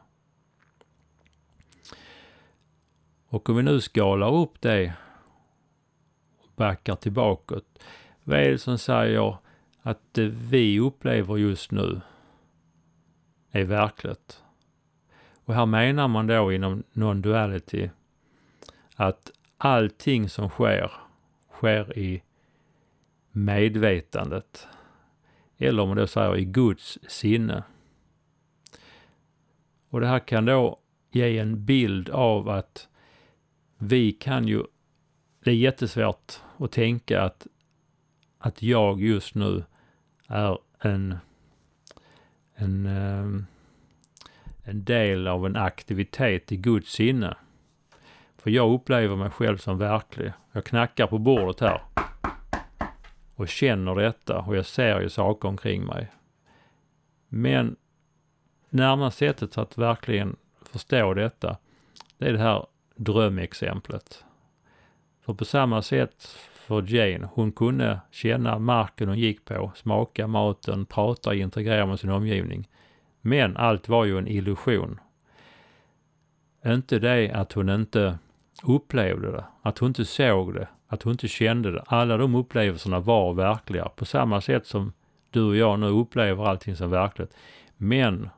Och 3.28 3.50
om 3.50 3.56
vi 3.56 3.64
nu 3.64 3.82
skalar 3.82 4.34
upp 4.34 4.62
det 4.62 4.94
och 6.38 6.50
backar 6.56 6.96
tillbaka. 6.96 7.56
Vad 8.24 8.40
är 8.40 8.52
det 8.52 8.58
som 8.58 8.78
säger 8.78 9.38
att 9.82 10.00
det 10.12 10.28
vi 10.28 10.80
upplever 10.80 11.38
just 11.38 11.72
nu 11.72 12.02
är 13.52 13.64
verkligt? 13.64 14.44
Och 15.48 15.54
här 15.54 15.66
menar 15.66 16.08
man 16.08 16.27
då 16.27 16.51
inom 16.51 16.84
non-duality 16.94 17.89
att 18.96 19.32
allting 19.58 20.30
som 20.30 20.50
sker, 20.50 20.92
sker 21.51 21.98
i 21.98 22.24
medvetandet. 23.32 24.68
Eller 25.58 25.84
om 25.84 25.89
man 25.89 25.98
då 25.98 26.08
säger 26.08 26.38
i 26.38 26.46
Guds 26.46 26.98
sinne. 27.08 27.63
Och 29.89 30.01
det 30.01 30.08
här 30.08 30.20
kan 30.20 30.46
då 30.46 30.80
ge 31.12 31.38
en 31.38 31.66
bild 31.66 32.10
av 32.10 32.50
att 32.50 32.88
vi 33.77 34.12
kan 34.12 34.48
ju, 34.48 34.63
det 35.44 35.51
är 35.51 35.56
jättesvårt 35.56 36.34
att 36.58 36.72
tänka 36.72 37.22
att, 37.22 37.48
att 38.38 38.62
jag 38.62 39.01
just 39.01 39.36
nu 39.36 39.63
är 40.27 40.58
en, 40.80 41.18
en, 42.56 42.86
ehm, 42.86 43.46
en 44.70 44.84
del 44.84 45.28
av 45.28 45.46
en 45.46 45.56
aktivitet 45.56 46.52
i 46.52 46.58
Guds 46.58 46.92
sinne. 46.92 47.38
För 48.38 48.50
jag 48.50 48.74
upplever 48.74 49.16
mig 49.16 49.30
själv 49.30 49.58
som 49.58 49.78
verklig. 49.78 50.34
Jag 50.52 50.66
knackar 50.66 51.08
på 51.08 51.18
bordet 51.18 51.60
här 51.60 51.82
och 53.36 53.48
känner 53.48 53.96
detta 53.96 54.40
och 54.40 54.56
jag 54.56 54.66
ser 54.66 55.02
ju 55.02 55.10
saker 55.10 55.48
omkring 55.48 55.86
mig. 55.86 56.12
Men 57.28 57.76
närmaste 58.70 59.18
sättet 59.18 59.58
att 59.58 59.78
verkligen 59.78 60.36
förstå 60.62 61.14
detta, 61.14 61.58
det 62.18 62.28
är 62.28 62.34
det 62.34 62.40
här 62.40 62.66
drömexemplet. 62.96 64.24
För 65.22 65.34
på 65.34 65.46
samma 65.46 65.82
sätt 65.82 66.38
för 66.54 66.96
Jane, 66.96 67.30
hon 67.34 67.52
kunde 67.52 68.00
känna 68.12 68.60
marken 68.60 69.08
hon 69.08 69.20
gick 69.20 69.46
på, 69.46 69.72
smaka 69.76 70.28
maten, 70.28 70.86
prata 70.86 71.36
integrera 71.36 71.86
med 71.86 72.00
sin 72.00 72.10
omgivning. 72.10 72.68
Men 73.28 73.58
allt 73.58 73.90
var 73.90 74.06
ju 74.06 74.18
en 74.18 74.28
illusion. 74.28 75.00
Inte 76.66 77.00
det 77.00 77.32
att 77.32 77.54
hon 77.54 77.70
inte 77.70 78.18
upplevde 78.64 79.32
det, 79.32 79.46
att 79.62 79.78
hon 79.78 79.88
inte 79.88 80.06
såg 80.06 80.54
det, 80.54 80.68
att 80.88 81.04
hon 81.04 81.12
inte 81.12 81.28
kände 81.28 81.72
det. 81.72 81.84
Alla 81.88 82.18
de 82.18 82.36
upplevelserna 82.36 83.00
var 83.00 83.34
verkliga 83.34 83.90
på 83.90 84.06
samma 84.06 84.42
sätt 84.42 84.66
som 84.66 84.94
du 85.30 85.44
och 85.44 85.56
jag 85.56 85.80
nu 85.80 85.88
upplever 85.88 86.46
allting 86.46 86.76
som 86.76 86.90
verkligt. 86.90 87.34
Men 87.78 88.30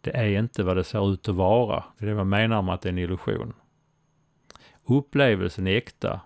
det 0.00 0.16
är 0.16 0.38
inte 0.38 0.62
vad 0.62 0.76
det 0.76 0.84
ser 0.84 1.12
ut 1.12 1.28
att 1.28 1.34
vara. 1.34 1.84
Det 1.98 2.04
är 2.04 2.08
det 2.08 2.14
man 2.14 2.28
menar 2.28 2.62
med 2.62 2.74
att 2.74 2.82
det 2.82 2.88
är 2.88 2.92
en 2.92 2.98
illusion. 2.98 3.52
Upplevelsen 4.84 5.66
är 5.66 5.76
äkta. 5.76 6.20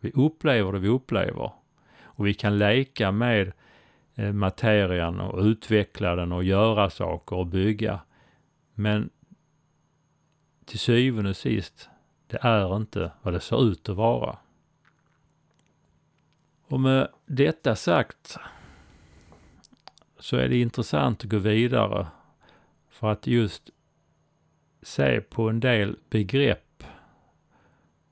Vi 0.00 0.12
upplever 0.14 0.72
det 0.72 0.78
vi 0.78 0.88
upplever. 0.88 1.50
Och 2.02 2.26
vi 2.26 2.34
kan 2.34 2.58
leka 2.58 3.12
med 3.12 3.52
Eh, 4.18 4.32
materian 4.32 5.20
och 5.20 5.40
utveckla 5.40 6.16
den 6.16 6.32
och 6.32 6.44
göra 6.44 6.90
saker 6.90 7.36
och 7.36 7.46
bygga. 7.46 8.00
Men 8.74 9.10
till 10.64 10.78
syvende 10.78 11.30
och 11.30 11.36
sist, 11.36 11.88
det 12.26 12.38
är 12.40 12.76
inte 12.76 13.12
vad 13.22 13.34
det 13.34 13.40
ser 13.40 13.70
ut 13.70 13.88
att 13.88 13.96
vara. 13.96 14.38
Och 16.68 16.80
med 16.80 17.08
detta 17.26 17.76
sagt 17.76 18.36
så 20.18 20.36
är 20.36 20.48
det 20.48 20.60
intressant 20.60 21.24
att 21.24 21.30
gå 21.30 21.38
vidare 21.38 22.06
för 22.88 23.12
att 23.12 23.26
just 23.26 23.70
se 24.82 25.20
på 25.20 25.48
en 25.48 25.60
del 25.60 25.98
begrepp 26.10 26.84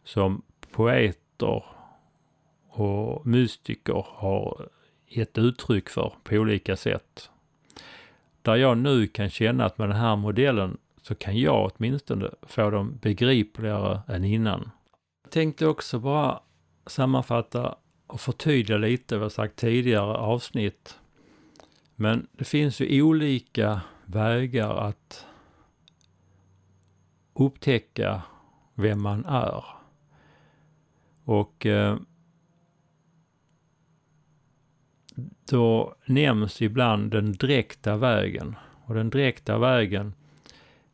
som 0.04 0.42
poeter 0.70 1.64
och 2.68 3.26
mystiker 3.26 4.06
har 4.08 4.68
gett 5.08 5.38
uttryck 5.38 5.88
för 5.88 6.14
på 6.22 6.34
olika 6.34 6.76
sätt. 6.76 7.30
Där 8.42 8.56
jag 8.56 8.78
nu 8.78 9.06
kan 9.06 9.30
känna 9.30 9.64
att 9.64 9.78
med 9.78 9.88
den 9.88 9.96
här 9.96 10.16
modellen 10.16 10.78
så 11.02 11.14
kan 11.14 11.38
jag 11.38 11.70
åtminstone 11.74 12.30
få 12.42 12.70
dem 12.70 12.98
begripligare 13.02 14.00
än 14.08 14.24
innan. 14.24 14.70
Jag 15.22 15.32
tänkte 15.32 15.66
också 15.66 15.98
bara 15.98 16.40
sammanfatta 16.86 17.74
och 18.06 18.20
förtydliga 18.20 18.78
lite 18.78 19.16
vad 19.16 19.24
jag 19.24 19.32
sagt 19.32 19.56
tidigare 19.56 20.16
avsnitt. 20.16 20.98
Men 21.96 22.26
det 22.32 22.44
finns 22.44 22.80
ju 22.80 23.02
olika 23.02 23.80
vägar 24.04 24.76
att 24.76 25.26
upptäcka 27.34 28.22
vem 28.74 29.02
man 29.02 29.24
är. 29.24 29.64
Och 31.24 31.66
eh, 31.66 31.96
då 35.50 35.94
nämns 36.05 36.62
ibland 36.62 37.11
den 37.11 37.33
direkta 37.33 37.96
vägen. 37.96 38.57
Och 38.85 38.94
den 38.94 39.11
direkta 39.11 39.59
vägen, 39.59 40.14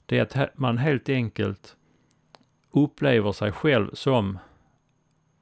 det 0.06 0.18
är 0.18 0.42
att 0.42 0.58
man 0.58 0.78
helt 0.78 1.08
enkelt 1.08 1.76
upplever 2.70 3.32
sig 3.32 3.52
själv 3.52 3.90
som 3.94 4.38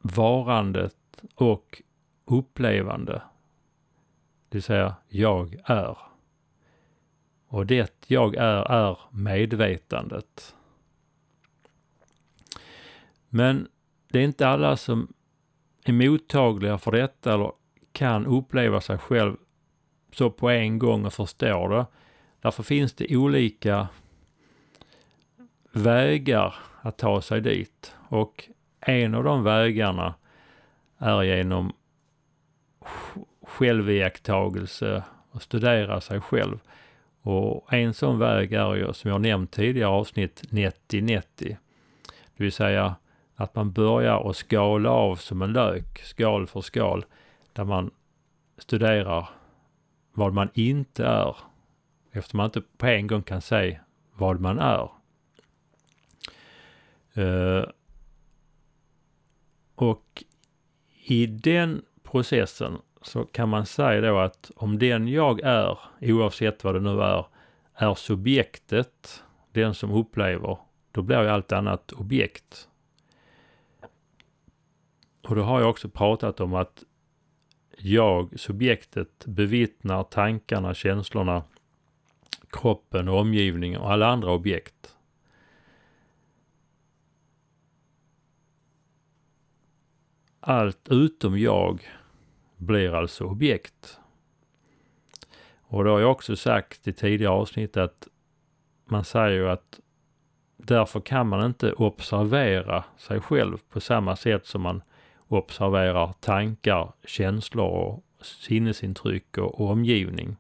varandet 0.01 0.95
och 1.35 1.83
upplevande. 2.25 3.23
Det 4.49 4.57
vill 4.57 4.63
säga, 4.63 4.95
jag 5.09 5.57
är. 5.65 5.99
Och 7.49 7.67
det 7.67 8.05
jag 8.07 8.35
är, 8.35 8.73
är 8.73 8.99
medvetandet. 9.11 10.55
Men 13.29 13.69
det 14.09 14.19
är 14.19 14.25
inte 14.25 14.49
alla 14.49 14.77
som 14.77 15.13
är 15.85 15.93
mottagliga 15.93 16.79
för 16.79 16.93
detta 16.93 17.35
eller 17.35 17.53
kan 17.93 18.27
uppleva 18.27 18.81
sig 18.81 18.99
själv 18.99 19.37
så 20.13 20.31
på 20.31 20.51
en 20.51 20.79
gång 20.79 21.05
och 21.07 21.13
förstår 21.13 21.69
det. 21.69 21.87
Därför 22.41 22.63
finns 22.63 22.93
det 22.93 23.17
olika 23.17 23.89
vägar 25.73 26.55
att 26.81 26.99
ta 26.99 27.23
sig 27.23 27.41
dit 27.41 27.95
och 28.09 28.49
en 28.81 29.15
av 29.15 29.25
de 29.25 29.43
vägarna 29.43 30.15
är 30.99 31.23
genom 31.23 31.73
själviakttagelse 33.43 35.03
och 35.31 35.43
studera 35.43 36.01
sig 36.01 36.21
själv. 36.21 36.59
Och 37.23 37.73
en 37.73 37.95
sån 37.95 38.19
väg 38.19 38.53
är 38.53 38.75
ju, 38.75 38.93
som 38.93 39.11
jag 39.11 39.21
nämnt 39.21 39.51
tidigare 39.51 39.91
avsnitt, 39.91 40.43
90-90. 40.51 41.23
Det 41.39 41.57
vill 42.37 42.53
säga 42.53 42.95
att 43.35 43.55
man 43.55 43.73
börjar 43.73 44.31
att 44.31 44.37
skala 44.37 44.91
av 44.91 45.17
som 45.17 45.43
en 45.43 45.53
lök, 45.53 45.99
skal 45.99 46.47
för 46.47 46.61
skal, 46.61 47.05
där 47.59 47.65
man 47.65 47.91
studerar 48.59 49.29
vad 50.13 50.35
man 50.35 50.49
inte 50.55 51.07
är, 51.07 51.37
eftersom 52.13 52.37
man 52.37 52.45
inte 52.45 52.63
på 52.77 52.87
en 52.87 53.07
gång 53.07 53.23
kan 53.23 53.41
säga 53.41 53.81
vad 54.15 54.41
man 54.41 54.59
är. 54.59 54.91
Uh, 57.19 57.65
och 59.75 60.25
i 61.05 61.27
den 61.27 61.83
processen 62.03 62.79
så 63.03 63.25
kan 63.25 63.49
man 63.49 63.67
säga 63.67 64.01
då 64.01 64.19
att 64.19 64.51
om 64.57 64.79
den 64.79 65.09
jag 65.09 65.41
är, 65.41 65.79
oavsett 66.01 66.65
vad 66.65 66.75
det 66.75 66.81
nu 66.81 67.03
är, 67.03 67.27
är 67.75 67.95
subjektet, 67.95 69.25
den 69.53 69.75
som 69.75 69.93
upplever, 69.93 70.59
då 70.93 71.03
blir 71.03 71.23
ju 71.23 71.29
allt 71.29 71.53
annat 71.53 71.93
objekt. 71.93 72.69
Och 75.23 75.37
då 75.37 75.43
har 75.43 75.61
jag 75.61 75.71
också 75.71 75.89
pratat 75.89 76.41
om 76.41 76.55
att 76.55 76.85
jag, 77.79 78.41
subjektet, 78.41 79.27
bevittnar 79.27 80.03
tankarna, 80.03 80.75
känslorna, 80.75 81.43
kroppen, 82.51 83.09
omgivningen 83.09 83.81
och 83.81 83.93
alla 83.93 84.07
andra 84.07 84.33
objekt. 84.33 84.95
Allt 90.41 90.89
utom 90.91 91.39
jag 91.39 91.89
blir 92.57 92.95
alltså 92.95 93.25
objekt. 93.25 93.99
Och 95.61 95.85
då 95.85 95.91
har 95.91 96.01
jag 96.01 96.11
också 96.11 96.37
sagt 96.37 96.89
i 96.89 96.93
tidigare 96.93 97.33
avsnitt 97.33 97.77
att 97.77 98.09
man 98.85 99.05
säger 99.05 99.31
ju 99.31 99.49
att 99.49 99.81
därför 100.57 101.01
kan 101.01 101.29
man 101.29 101.47
inte 101.47 101.73
observera 101.73 102.85
sig 102.97 103.21
själv 103.21 103.59
på 103.71 103.81
samma 103.81 104.17
sätt 104.17 104.47
som 104.47 104.63
man 104.63 104.83
observerar 105.29 106.13
tankar, 106.21 106.93
känslor 107.05 107.67
och 107.67 108.05
sinnesintryck 108.21 109.39
och, 109.39 109.61
omgivning. 109.61 110.37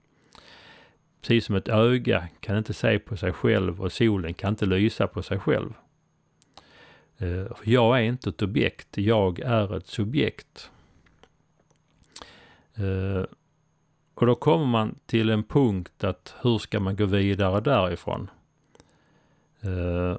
Precis 1.21 1.45
som 1.45 1.55
ett 1.55 1.69
öga 1.69 2.29
kan 2.41 2.59
inte 2.59 2.75
se 2.75 2.99
på 2.99 3.17
sig 3.17 3.33
själv 3.33 3.83
och 3.83 3.93
solen 3.93 4.35
kan 4.35 4.51
inte 4.51 4.67
lysa 4.67 5.07
på 5.07 5.23
sig 5.23 5.39
själv. 5.39 5.73
Eh, 7.19 7.47
jag 7.65 7.99
är 7.99 8.03
inte 8.03 8.29
ett 8.29 8.43
objekt, 8.43 8.99
jag 8.99 9.41
är 9.41 9.77
ett 9.77 9.87
subjekt. 9.87 10.71
Eh, 12.75 13.25
och 14.15 14.27
då 14.27 14.35
kommer 14.35 14.67
man 14.67 14.99
till 15.07 15.31
en 15.31 15.43
punkt 15.43 16.05
att 16.05 16.35
hur 16.43 16.59
ska 16.59 16.81
man 16.81 16.97
gå 16.97 17.05
vidare 17.05 17.61
därifrån? 17.61 18.31
Eh, 19.61 20.19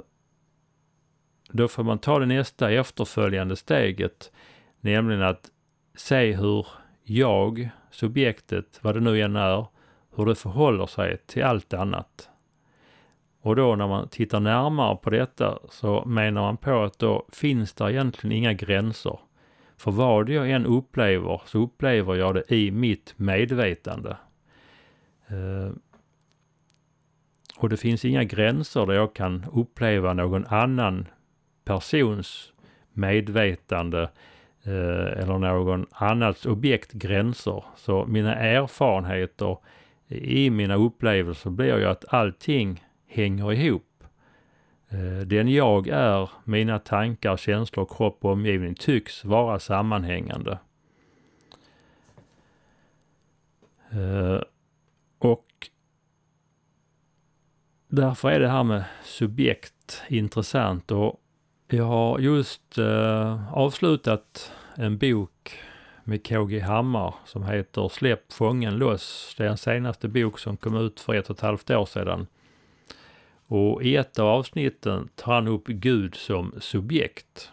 då 1.52 1.68
får 1.68 1.84
man 1.84 2.00
ta 2.00 2.20
det 2.20 2.26
nästa 2.26 2.72
efterföljande 2.72 3.56
steget, 3.56 4.32
nämligen 4.82 5.22
att 5.22 5.52
se 5.96 6.34
hur 6.34 6.68
jag, 7.04 7.70
subjektet, 7.92 8.80
vad 8.82 8.96
det 8.96 9.00
nu 9.00 9.22
än 9.22 9.36
är, 9.36 9.66
hur 10.16 10.26
det 10.26 10.36
förhåller 10.36 10.86
sig 10.86 11.18
till 11.26 11.44
allt 11.44 11.74
annat. 11.74 12.30
Och 13.42 13.56
då 13.56 13.76
när 13.76 13.88
man 13.88 14.08
tittar 14.10 14.40
närmare 14.40 14.96
på 14.96 15.10
detta 15.10 15.60
så 15.70 16.06
menar 16.06 16.42
man 16.42 16.58
på 16.58 16.84
att 16.84 17.00
då 17.00 17.26
finns 17.32 17.74
det 17.74 17.92
egentligen 17.92 18.38
inga 18.38 18.54
gränser. 18.54 19.20
För 19.78 19.92
vad 19.92 20.30
jag 20.30 20.52
än 20.52 20.66
upplever 20.66 21.42
så 21.46 21.60
upplever 21.60 22.16
jag 22.16 22.36
det 22.36 22.52
i 22.52 22.72
mitt 22.72 23.14
medvetande. 23.18 24.18
Eh, 25.28 25.72
och 27.58 27.70
det 27.70 27.78
finns 27.78 28.06
inga 28.06 28.24
gränser 28.24 28.86
där 28.86 28.94
jag 28.94 29.16
kan 29.16 29.46
uppleva 29.54 30.14
någon 30.14 30.46
annan 30.46 31.08
persons 31.66 32.54
medvetande 32.94 34.02
eh, 34.02 34.10
Eh, 34.64 35.22
eller 35.22 35.38
någon 35.38 35.86
annans 35.92 36.46
objekt 36.46 36.92
gränser. 36.92 37.64
Så 37.76 38.06
mina 38.06 38.36
erfarenheter 38.36 39.58
i 40.08 40.50
mina 40.50 40.76
upplevelser 40.76 41.50
blir 41.50 41.78
ju 41.78 41.86
att 41.86 42.14
allting 42.14 42.84
hänger 43.08 43.54
ihop. 43.54 44.04
Eh, 44.90 45.28
den 45.28 45.48
jag 45.48 45.88
är, 45.88 46.30
mina 46.44 46.80
tankar, 46.80 47.38
känslor, 47.38 47.86
kropp 47.86 48.26
och 48.26 48.32
omgivning 48.32 48.76
tycks 48.76 49.26
vara 49.26 49.60
sammanhängande. 49.60 50.60
Eh, 53.92 54.42
och 55.20 55.48
därför 57.88 58.30
är 58.30 58.40
det 58.40 58.50
här 58.50 58.64
med 58.64 58.84
subjekt 59.04 60.04
intressant 60.08 60.92
och 60.92 61.22
jag 61.72 61.86
har 61.86 62.20
just 62.20 62.78
eh, 62.78 63.54
avslutat 63.54 64.52
en 64.76 64.98
bok 64.98 65.60
med 66.04 66.28
KG 66.28 66.60
Hammar 66.60 67.16
som 67.26 67.44
heter 67.44 67.90
Släpp 67.90 68.34
fången 68.34 68.78
loss. 68.78 69.36
Det 69.38 69.44
är 69.44 69.48
hans 69.48 69.62
senaste 69.62 70.08
bok 70.08 70.40
som 70.40 70.58
kom 70.58 70.76
ut 70.76 71.00
för 71.00 71.14
ett 71.14 71.30
och 71.30 71.36
ett 71.36 71.42
halvt 71.42 71.70
år 71.70 71.86
sedan. 71.86 72.28
Och 73.48 73.84
i 73.84 73.96
ett 73.96 74.20
av 74.20 74.28
avsnitten 74.28 75.10
tar 75.16 75.34
han 75.34 75.48
upp 75.48 75.68
Gud 75.68 76.16
som 76.16 76.54
subjekt. 76.60 77.52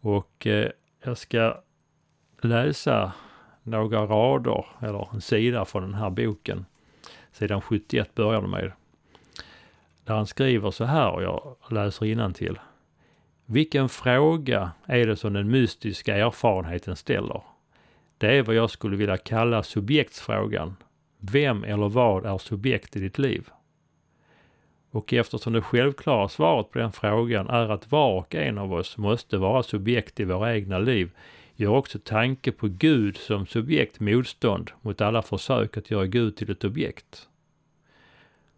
Och 0.00 0.46
eh, 0.46 0.68
jag 1.04 1.18
ska 1.18 1.60
läsa 2.40 3.12
några 3.62 4.06
rader, 4.06 4.66
eller 4.80 5.08
en 5.14 5.20
sida 5.20 5.64
från 5.64 5.82
den 5.82 5.94
här 5.94 6.10
boken. 6.10 6.66
Sidan 7.32 7.60
71 7.60 8.14
börjar 8.14 8.42
det 8.42 8.48
med. 8.48 8.72
Där 10.04 10.14
han 10.14 10.26
skriver 10.26 10.70
så 10.70 10.84
här, 10.84 11.10
och 11.10 11.22
jag 11.22 11.56
läser 11.70 12.32
till. 12.32 12.58
Vilken 13.46 13.88
fråga 13.88 14.70
är 14.86 15.06
det 15.06 15.16
som 15.16 15.32
den 15.32 15.50
mystiska 15.50 16.16
erfarenheten 16.16 16.96
ställer? 16.96 17.42
Det 18.18 18.38
är 18.38 18.42
vad 18.42 18.54
jag 18.54 18.70
skulle 18.70 18.96
vilja 18.96 19.16
kalla 19.16 19.62
subjektsfrågan. 19.62 20.76
Vem 21.18 21.64
eller 21.64 21.88
vad 21.88 22.26
är 22.26 22.38
subjekt 22.38 22.96
i 22.96 23.00
ditt 23.00 23.18
liv? 23.18 23.48
Och 24.90 25.12
eftersom 25.12 25.52
det 25.52 25.62
självklara 25.62 26.28
svaret 26.28 26.70
på 26.70 26.78
den 26.78 26.92
frågan 26.92 27.48
är 27.48 27.68
att 27.68 27.92
var 27.92 28.18
och 28.18 28.34
en 28.34 28.58
av 28.58 28.72
oss 28.72 28.96
måste 28.96 29.38
vara 29.38 29.62
subjekt 29.62 30.20
i 30.20 30.24
våra 30.24 30.54
egna 30.54 30.78
liv, 30.78 31.10
gör 31.56 31.70
också 31.70 31.98
tanke 31.98 32.52
på 32.52 32.68
Gud 32.68 33.16
som 33.16 33.46
subjekt 33.46 34.00
motstånd 34.00 34.70
mot 34.80 35.00
alla 35.00 35.22
försök 35.22 35.76
att 35.76 35.90
göra 35.90 36.06
Gud 36.06 36.36
till 36.36 36.50
ett 36.50 36.64
objekt. 36.64 37.28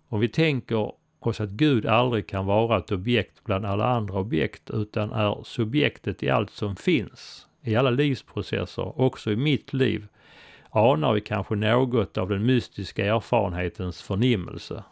Om 0.09 0.20
vi 0.20 0.28
tänker 0.28 0.92
oss 1.26 1.40
att 1.40 1.50
Gud 1.50 1.86
aldrig 1.86 2.26
kan 2.26 2.46
vara 2.46 2.78
ett 2.78 2.92
objekt 2.92 3.44
bland 3.44 3.66
alla 3.66 3.84
andra 3.84 4.18
objekt 4.18 4.70
utan 4.70 5.12
är 5.12 5.42
subjektet 5.44 6.22
i 6.22 6.30
allt 6.30 6.50
som 6.50 6.76
finns, 6.76 7.46
i 7.62 7.76
alla 7.76 7.90
livsprocesser, 7.90 9.00
också 9.00 9.32
i 9.32 9.36
mitt 9.36 9.72
liv, 9.72 10.06
anar 10.70 11.12
vi 11.12 11.20
kanske 11.20 11.54
något 11.54 12.18
av 12.18 12.28
den 12.28 12.46
mystiska 12.46 13.06
erfarenhetens 13.06 14.02
förnimmelse. 14.02 14.84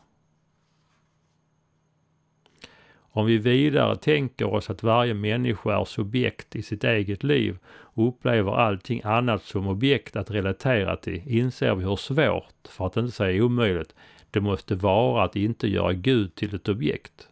Om 3.16 3.26
vi 3.26 3.38
vidare 3.38 3.96
tänker 3.96 4.54
oss 4.54 4.70
att 4.70 4.82
varje 4.82 5.14
människa 5.14 5.80
är 5.80 5.84
subjekt 5.84 6.56
i 6.56 6.62
sitt 6.62 6.84
eget 6.84 7.22
liv 7.22 7.58
och 7.66 8.08
upplever 8.08 8.52
allting 8.52 9.00
annat 9.04 9.42
som 9.42 9.68
objekt 9.68 10.16
att 10.16 10.30
relatera 10.30 10.96
till 10.96 11.22
inser 11.26 11.74
vi 11.74 11.84
hur 11.84 11.96
svårt, 11.96 12.68
för 12.68 12.86
att 12.86 12.96
inte 12.96 13.12
säga 13.12 13.44
omöjligt, 13.44 13.94
det 14.34 14.40
måste 14.40 14.74
vara 14.74 15.24
att 15.24 15.36
inte 15.36 15.68
göra 15.68 15.92
Gud 15.92 16.34
till 16.34 16.54
ett 16.54 16.68
objekt. 16.68 17.28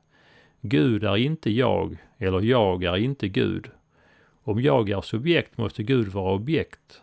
Gud 0.61 1.05
är 1.05 1.17
inte 1.17 1.51
jag, 1.51 1.97
eller 2.19 2.41
jag 2.41 2.85
är 2.85 2.97
inte 2.97 3.29
Gud. 3.29 3.71
Om 4.45 4.61
jag 4.61 4.91
är 4.91 5.01
subjekt 5.01 5.59
måste 5.59 5.83
Gud 5.83 6.09
vara 6.09 6.35
objekt. 6.35 7.03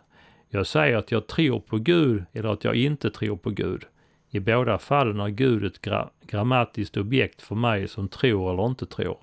Jag 0.49 0.67
säger 0.67 0.97
att 0.97 1.11
jag 1.11 1.27
tror 1.27 1.59
på 1.59 1.77
Gud 1.77 2.23
eller 2.33 2.49
att 2.49 2.63
jag 2.63 2.75
inte 2.75 3.09
tror 3.09 3.37
på 3.37 3.49
Gud. 3.49 3.85
I 4.29 4.39
båda 4.39 4.77
fallen 4.77 5.19
är 5.19 5.29
Gud 5.29 5.65
ett 5.65 5.81
gra 5.81 6.09
grammatiskt 6.27 6.97
objekt 6.97 7.41
för 7.41 7.55
mig 7.55 7.87
som 7.87 8.07
tror 8.07 8.53
eller 8.53 8.65
inte 8.65 8.85
tror. 8.85 9.17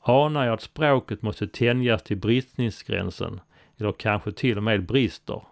Anar 0.00 0.44
jag 0.44 0.54
att 0.54 0.62
språket 0.62 1.22
måste 1.22 1.46
tänjas 1.46 2.02
till 2.02 2.16
bristningsgränsen, 2.16 3.40
eller 3.78 3.92
kanske 3.92 4.32
till 4.32 4.56
och 4.56 4.62
med 4.62 4.86
brister, 4.86 5.42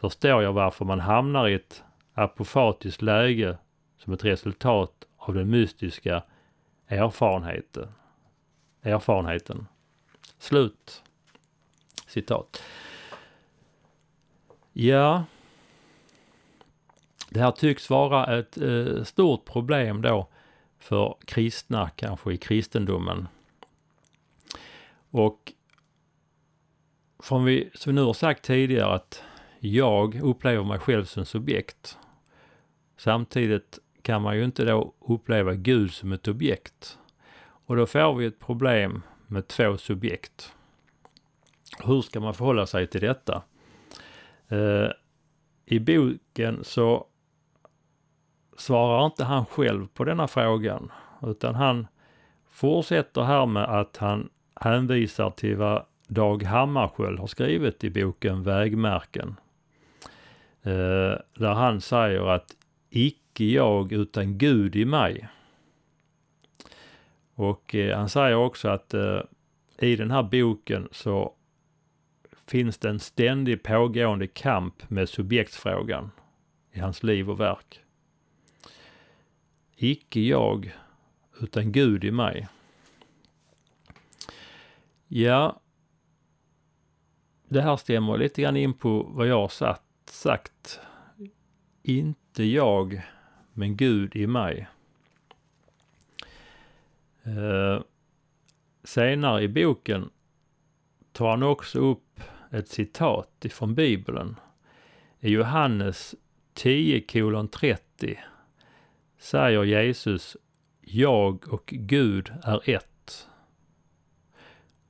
förstår 0.00 0.42
jag 0.42 0.52
varför 0.52 0.84
man 0.84 1.00
hamnar 1.00 1.48
i 1.48 1.54
ett 1.54 1.82
apofatiskt 2.16 3.02
läge 3.02 3.58
som 3.98 4.12
ett 4.12 4.24
resultat 4.24 5.06
av 5.16 5.34
den 5.34 5.50
mystiska 5.50 6.22
erfarenheten. 6.86 7.88
Erfarenheten. 8.82 9.66
Slut. 10.38 11.02
Citat. 12.06 12.62
Ja, 14.72 15.24
det 17.30 17.40
här 17.40 17.50
tycks 17.50 17.90
vara 17.90 18.38
ett 18.38 18.58
eh, 18.58 19.04
stort 19.04 19.44
problem 19.44 20.02
då 20.02 20.28
för 20.78 21.16
kristna, 21.24 21.90
kanske 21.90 22.32
i 22.32 22.36
kristendomen. 22.36 23.28
Och 25.10 25.52
som 27.22 27.44
vi, 27.44 27.70
som 27.74 27.92
vi 27.92 28.00
nu 28.00 28.06
har 28.06 28.12
sagt 28.12 28.44
tidigare 28.44 28.94
att 28.94 29.22
jag 29.58 30.14
upplever 30.14 30.64
mig 30.64 30.78
själv 30.78 31.04
som 31.04 31.24
subjekt. 31.24 31.98
Samtidigt 32.96 33.78
kan 34.02 34.22
man 34.22 34.36
ju 34.36 34.44
inte 34.44 34.64
då 34.64 34.94
uppleva 35.00 35.54
Gud 35.54 35.92
som 35.92 36.12
ett 36.12 36.28
objekt. 36.28 36.98
Och 37.66 37.76
då 37.76 37.86
får 37.86 38.14
vi 38.14 38.26
ett 38.26 38.38
problem 38.38 39.02
med 39.26 39.48
två 39.48 39.76
subjekt. 39.76 40.52
Hur 41.84 42.02
ska 42.02 42.20
man 42.20 42.34
förhålla 42.34 42.66
sig 42.66 42.86
till 42.86 43.00
detta? 43.00 43.42
Eh, 44.48 44.90
I 45.64 45.80
boken 45.80 46.64
så 46.64 47.06
svarar 48.56 49.06
inte 49.06 49.24
han 49.24 49.46
själv 49.46 49.86
på 49.86 50.04
denna 50.04 50.28
frågan 50.28 50.92
utan 51.22 51.54
han 51.54 51.86
fortsätter 52.48 53.22
här 53.22 53.46
med 53.46 53.64
att 53.64 53.96
han 53.96 54.28
hänvisar 54.60 55.30
till 55.30 55.56
vad 55.56 55.84
Dag 56.08 56.42
Hammarskjöld 56.42 57.18
har 57.18 57.26
skrivit 57.26 57.84
i 57.84 57.90
boken 57.90 58.42
Vägmärken. 58.42 59.36
Eh, 60.62 61.18
där 61.34 61.54
han 61.54 61.80
säger 61.80 62.26
att 62.28 62.56
icke 62.90 63.44
jag 63.44 63.92
utan 63.92 64.38
Gud 64.38 64.76
i 64.76 64.84
mig. 64.84 65.28
Och 67.34 67.74
eh, 67.74 67.98
han 67.98 68.08
säger 68.08 68.36
också 68.36 68.68
att 68.68 68.94
eh, 68.94 69.20
i 69.78 69.96
den 69.96 70.10
här 70.10 70.22
boken 70.22 70.88
så 70.92 71.34
finns 72.46 72.78
det 72.78 72.88
en 72.88 73.00
ständig 73.00 73.62
pågående 73.62 74.26
kamp 74.26 74.90
med 74.90 75.08
subjektsfrågan. 75.08 76.10
i 76.72 76.78
hans 76.78 77.02
liv 77.02 77.30
och 77.30 77.40
verk. 77.40 77.80
Icke 79.76 80.20
jag, 80.20 80.74
utan 81.40 81.72
Gud 81.72 82.04
i 82.04 82.10
mig. 82.10 82.48
Ja, 85.08 85.60
det 87.48 87.62
här 87.62 87.76
stämmer 87.76 88.18
lite 88.18 88.42
grann 88.42 88.56
in 88.56 88.74
på 88.74 89.02
vad 89.02 89.26
jag 89.26 89.40
har 89.40 89.76
sagt. 90.10 90.80
Inte 92.36 92.44
jag, 92.44 93.02
men 93.52 93.76
Gud 93.76 94.16
i 94.16 94.26
mig. 94.26 94.68
Eh, 97.22 97.82
senare 98.84 99.42
i 99.42 99.48
boken 99.48 100.10
tar 101.12 101.30
han 101.30 101.42
också 101.42 101.78
upp 101.78 102.20
ett 102.50 102.68
citat 102.68 103.44
ifrån 103.44 103.74
Bibeln. 103.74 104.36
I 105.20 105.30
Johannes 105.30 106.14
10 106.54 107.00
kolon 107.00 107.48
30 107.48 108.18
säger 109.18 109.64
Jesus 109.64 110.36
Jag 110.80 111.48
och 111.48 111.66
Gud 111.66 112.32
är 112.42 112.70
ett. 112.70 113.28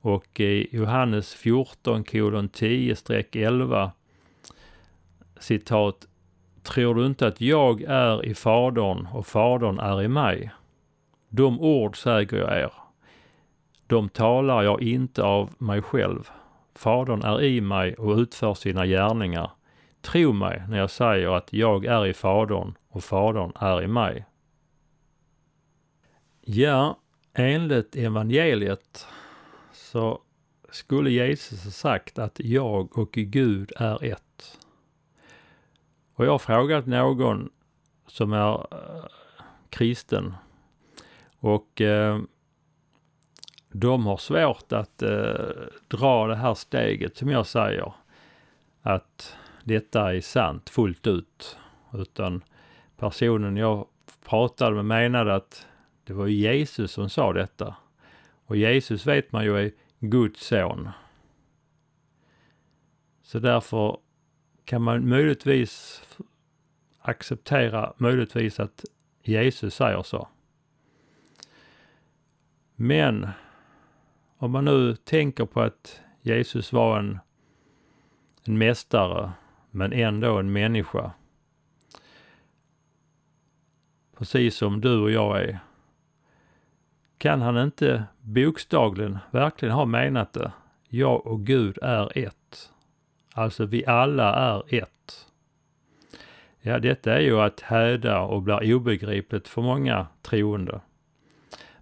Och 0.01 0.41
i 0.41 0.77
Johannes 0.77 1.35
14 1.35 2.05
kolon 2.05 2.49
10-11 2.49 3.91
citat 5.39 6.07
Tror 6.67 6.95
du 6.95 7.07
inte 7.07 7.27
att 7.27 7.41
jag 7.41 7.83
är 7.83 8.25
i 8.25 8.35
Fadern 8.35 9.09
och 9.13 9.27
Fadern 9.27 9.79
är 9.79 10.03
i 10.03 10.09
mig? 10.09 10.51
De 11.29 11.61
ord 11.61 12.03
säger 12.03 12.37
jag 12.37 12.59
er. 12.59 12.73
De 13.87 14.09
talar 14.09 14.63
jag 14.63 14.83
inte 14.83 15.23
av 15.23 15.55
mig 15.59 15.83
själv. 15.83 16.31
Fadern 16.75 17.23
är 17.23 17.43
i 17.43 17.61
mig 17.61 17.95
och 17.95 18.17
utför 18.17 18.55
sina 18.55 18.87
gärningar. 18.87 19.51
Tro 20.01 20.33
mig 20.33 20.63
när 20.69 20.79
jag 20.79 20.91
säger 20.91 21.29
att 21.29 21.53
jag 21.53 21.85
är 21.85 22.07
i 22.07 22.15
Fadern 22.15 22.75
och 22.89 23.05
Fadern 23.05 23.53
är 23.55 23.83
i 23.83 23.87
mig. 23.87 24.27
Ja, 26.41 26.99
enligt 27.35 27.97
evangeliet 27.97 29.07
så 29.73 30.21
skulle 30.71 31.11
Jesus 31.11 31.65
ha 31.65 31.71
sagt 31.71 32.19
att 32.19 32.41
jag 32.41 32.99
och 32.99 33.13
Gud 33.13 33.73
är 33.77 34.05
ett. 34.05 34.59
Och 36.17 36.27
jag 36.27 36.31
har 36.31 36.39
frågat 36.39 36.87
någon 36.87 37.51
som 38.07 38.33
är 38.33 38.55
eh, 38.55 39.05
kristen 39.71 40.35
och 41.39 41.81
äh, 41.81 42.21
de 43.73 44.07
har 44.07 44.17
svårt 44.17 44.73
att 44.73 45.03
äh, 45.03 45.35
dra 45.89 46.27
det 46.27 46.37
här 46.37 46.55
steget 46.55 47.17
som 47.17 47.29
jag 47.31 47.47
säger. 47.47 47.93
Att 48.83 49.37
detta 49.65 50.15
är 50.15 50.21
sant 50.21 50.71
fullt 50.71 51.07
ut. 51.07 51.59
Utan 51.95 52.45
personen 52.97 53.57
jag 53.57 53.87
pratade 54.25 54.77
med 54.77 54.85
menade 54.85 55.35
att 55.35 55.67
det 56.05 56.13
var 56.13 56.27
Jesus 56.27 56.93
som 56.93 57.11
sa 57.11 57.33
detta. 57.33 57.77
Och 58.47 58.57
Jesus 58.57 59.07
vet 59.07 59.33
man 59.33 59.45
ju 59.45 59.59
är 59.59 59.73
Guds 59.99 60.47
son. 60.47 60.89
Så 63.23 63.39
därför 63.39 63.99
kan 64.67 64.83
man 64.83 65.09
möjligtvis 65.09 66.03
acceptera 66.99 67.93
möjligtvis 67.97 68.61
att 68.61 68.85
Jesus 69.23 69.75
säger 69.75 70.03
så. 70.03 70.29
Men 72.75 73.29
om 74.39 74.51
man 74.51 74.65
nu 74.65 74.97
tänker 74.97 75.47
på 75.47 75.61
att 75.61 76.01
Jesus 76.21 76.73
var 76.73 76.99
en, 76.99 77.19
en 78.45 78.59
mästare 78.59 79.33
men 79.71 79.93
ändå 79.93 80.39
en 80.39 80.53
människa. 80.53 81.13
Precis 84.17 84.57
som 84.57 84.81
du 84.81 85.01
och 85.01 85.11
jag 85.11 85.43
är. 85.43 85.59
Kan 87.19 87.41
han 87.41 87.57
inte 87.57 88.05
bokstavligen 88.21 89.19
verkligen 89.31 89.75
ha 89.75 89.85
menat 89.85 90.33
det? 90.33 90.53
Jag 90.89 91.27
och 91.27 91.47
Gud 91.47 91.79
är 91.83 92.19
ett. 92.19 92.46
Alltså 93.37 93.67
vi 93.67 93.87
alla 93.87 94.35
är 94.35 94.75
ett. 94.75 95.27
Ja, 96.61 96.79
detta 96.79 97.15
är 97.15 97.21
ju 97.21 97.41
att 97.41 97.61
häda 97.61 98.21
och 98.21 98.43
blir 98.43 98.75
obegripligt 98.75 99.49
för 99.49 99.63
många 99.63 100.07
troende. 100.23 100.81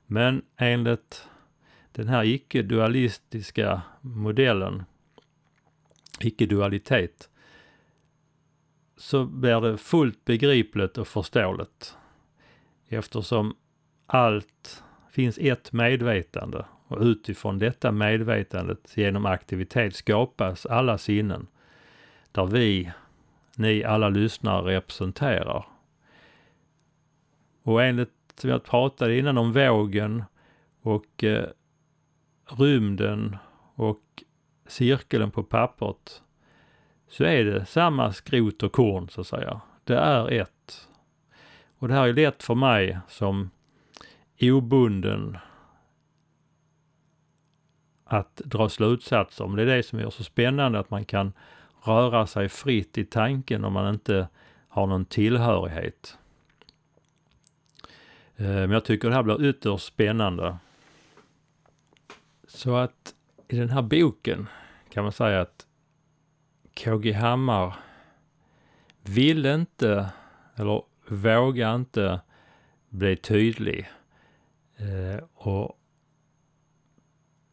Men 0.07 0.43
enligt 0.57 1.29
den 1.93 2.09
här 2.09 2.25
icke-dualistiska 2.25 3.83
modellen, 4.01 4.83
icke-dualitet, 6.21 7.31
så 8.97 9.25
blir 9.25 9.61
det 9.61 9.79
fullt 9.79 10.25
begripligt 10.25 10.99
och 10.99 11.09
förståeligt. 11.09 11.97
Eftersom 12.89 13.57
allt 14.07 14.83
finns 15.11 15.39
ett 15.39 15.73
medvetande 15.73 16.65
och 16.95 17.03
utifrån 17.03 17.59
detta 17.59 17.93
medvetandet 17.93 18.97
genom 18.97 19.27
aktivitet 19.27 19.95
skapas 19.95 20.67
alla 20.67 20.99
sinnen 20.99 21.47
där 22.33 22.47
vi, 22.47 22.93
ni 23.57 23.85
alla 23.85 24.09
lyssnare 24.09 24.77
representerar. 24.77 25.67
Och 27.63 27.83
enligt, 27.83 28.11
som 28.35 28.51
jag 28.51 28.65
pratade 28.65 29.19
innan 29.19 29.39
om 29.39 29.53
vågen 29.53 30.25
och 30.83 31.25
eh, 31.25 31.49
rymden 32.47 33.37
och 33.75 34.03
cirkeln 34.67 35.31
på 35.31 35.43
pappret 35.43 36.23
så 37.09 37.25
är 37.25 37.45
det 37.45 37.67
samma 37.67 38.13
skrot 38.13 38.63
och 38.63 38.73
korn 38.73 39.09
så 39.09 39.21
att 39.21 39.27
säga. 39.27 39.61
Det 39.85 39.97
är 39.97 40.31
ett. 40.31 40.89
Och 41.79 41.89
det 41.89 41.95
här 41.95 42.09
är 42.09 42.13
lätt 42.13 42.43
för 42.43 42.55
mig 42.55 42.99
som 43.09 43.51
obunden 44.41 45.39
att 48.15 48.37
dra 48.37 48.69
slutsatser. 48.69 49.47
Men 49.47 49.57
det 49.57 49.63
är 49.63 49.77
det 49.77 49.83
som 49.83 50.01
gör 50.01 50.11
så 50.11 50.25
spännande 50.25 50.79
att 50.79 50.91
man 50.91 51.05
kan 51.05 51.33
röra 51.85 52.27
sig 52.27 52.49
fritt 52.49 52.99
i 52.99 53.05
tanken 53.05 53.65
om 53.65 53.73
man 53.73 53.95
inte 53.95 54.29
har 54.69 54.87
någon 54.87 55.05
tillhörighet. 55.05 56.19
Eh, 58.37 58.47
men 58.47 58.71
jag 58.71 58.85
tycker 58.85 59.09
det 59.09 59.15
här 59.15 59.23
blir 59.23 59.45
ytterst 59.45 59.87
spännande. 59.87 60.57
Så 62.49 62.77
att 62.77 63.15
i 63.49 63.57
den 63.57 63.71
här 63.71 63.83
boken 63.83 64.49
kan 64.91 65.03
man 65.03 65.13
säga 65.13 65.41
att 65.41 65.67
KG 66.75 67.13
Hammar 67.13 67.75
vill 69.03 69.47
inte, 69.47 70.11
eller 70.57 70.83
vågar 71.09 71.75
inte 71.75 72.21
bli 72.89 73.17
tydlig 73.17 73.91
eh, 74.77 75.25
och 75.35 75.79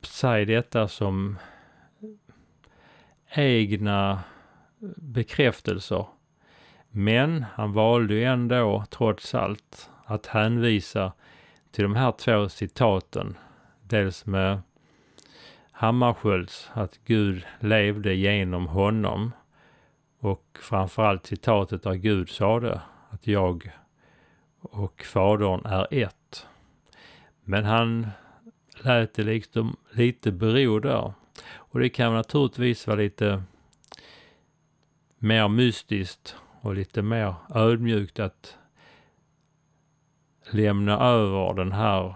sig 0.06 0.46
detta 0.46 0.88
som 0.88 1.38
egna 3.36 4.20
bekräftelser. 4.96 6.06
Men 6.90 7.46
han 7.54 7.74
valde 7.74 8.14
ju 8.14 8.24
ändå, 8.24 8.86
trots 8.90 9.36
allt, 9.36 9.90
att 10.06 10.26
hänvisa 10.26 11.14
till 11.72 11.84
de 11.84 11.96
här 11.96 12.12
två 12.12 12.50
citaten. 12.50 13.38
Dels 13.84 14.26
med 14.26 14.62
Hammarskjölds, 15.72 16.72
att 16.74 17.00
Gud 17.06 17.46
levde 17.60 18.14
genom 18.14 18.68
honom. 18.68 19.32
Och 20.20 20.58
framförallt 20.62 21.26
citatet 21.26 21.84
där 21.84 21.94
Gud 21.94 22.30
sade 22.30 22.82
att 23.10 23.28
jag 23.28 23.72
och 24.62 25.04
Fadern 25.04 25.66
är 25.66 25.88
ett. 25.92 26.48
Men 27.44 27.66
han 27.66 28.08
lät 28.86 29.14
det 29.14 29.24
liksom 29.24 29.76
lite 29.92 30.32
bero 30.32 30.80
där. 30.80 31.14
Och 31.54 31.80
det 31.80 31.90
kan 31.90 32.14
naturligtvis 32.14 32.88
vara 32.88 32.98
lite 32.98 33.44
mer 35.18 35.48
mystiskt 35.48 36.36
och 36.62 36.76
lite 36.76 37.02
mer 37.02 37.36
ödmjukt 37.56 38.20
att 38.20 38.58
lämna 40.52 41.00
över 41.00 41.54
den 41.54 41.72
här, 41.72 42.16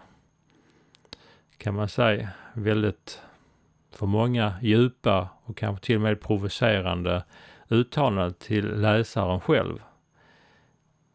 kan 1.57 1.75
man 1.75 1.89
säga, 1.89 2.29
väldigt 2.53 3.21
för 3.91 4.05
många 4.05 4.53
djupa 4.61 5.29
och 5.43 5.57
kanske 5.57 5.85
till 5.85 5.95
och 5.95 6.01
med 6.01 6.21
provocerande 6.21 7.23
uttalanden 7.69 8.33
till 8.33 8.81
läsaren 8.81 9.39
själv. 9.39 9.79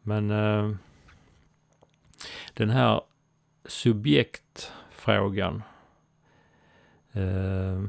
Men 0.01 0.31
eh, 0.31 0.75
den 2.53 2.69
här 2.69 3.01
subjekt 3.65 4.71
frågan. 5.01 5.63
eh, 7.11 7.83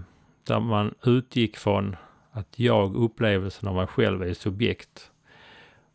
där 0.44 0.60
man 0.60 0.94
utgick 1.02 1.56
från 1.56 1.96
att 2.30 2.58
jag, 2.58 2.96
upplevelsen 2.96 3.68
av 3.68 3.74
mig 3.74 3.86
själv, 3.86 4.22
är 4.22 4.34
subjekt 4.34 5.10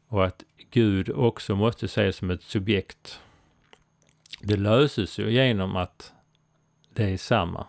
och 0.07 0.25
att 0.25 0.43
Gud 0.71 1.09
också 1.09 1.55
måste 1.55 1.85
ses 1.85 2.15
som 2.15 2.29
ett 2.29 2.41
subjekt. 2.41 3.21
Det 4.41 4.57
löses 4.57 5.19
ju 5.19 5.31
genom 5.31 5.75
att 5.75 6.13
det 6.93 7.13
är 7.13 7.17
samma. 7.17 7.67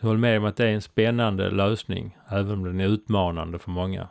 Så 0.00 0.06
håll 0.06 0.18
med 0.18 0.38
om 0.38 0.44
att 0.44 0.56
det 0.56 0.64
är 0.68 0.74
en 0.74 0.82
spännande 0.82 1.50
lösning, 1.50 2.16
även 2.28 2.50
om 2.52 2.64
den 2.64 2.80
är 2.80 2.88
utmanande 2.88 3.58
för 3.58 3.70
många. 3.70 4.08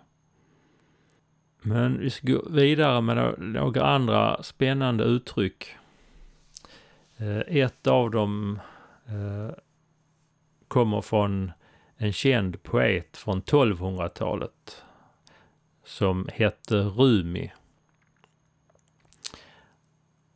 Men 1.62 2.00
vi 2.00 2.10
ska 2.10 2.28
gå 2.28 2.50
vidare 2.50 3.02
med 3.02 3.36
några 3.38 3.86
andra 3.86 4.44
spännande 4.44 5.04
uttryck. 5.04 5.76
Eh, 7.18 7.38
ett 7.38 7.88
av 7.88 8.12
dem 8.12 8.60
eh, 9.06 9.56
kommer 10.68 11.02
från 11.02 11.52
en 11.98 12.14
känd 12.14 12.64
poet 12.64 13.18
från 13.18 13.42
1200-talet 13.42 14.84
som 15.84 16.30
hette 16.34 16.76
Rumi. 16.76 17.52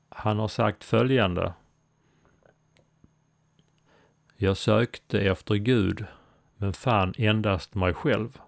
Han 0.10 0.40
har 0.40 0.48
sagt 0.48 0.84
följande. 0.84 1.54
Jag 4.36 4.58
sökte 4.58 5.20
efter 5.20 5.56
Gud 5.56 6.06
men 6.58 6.74
fann 6.74 7.14
endast 7.18 7.76
mig 7.76 7.94
själv. 7.94 8.40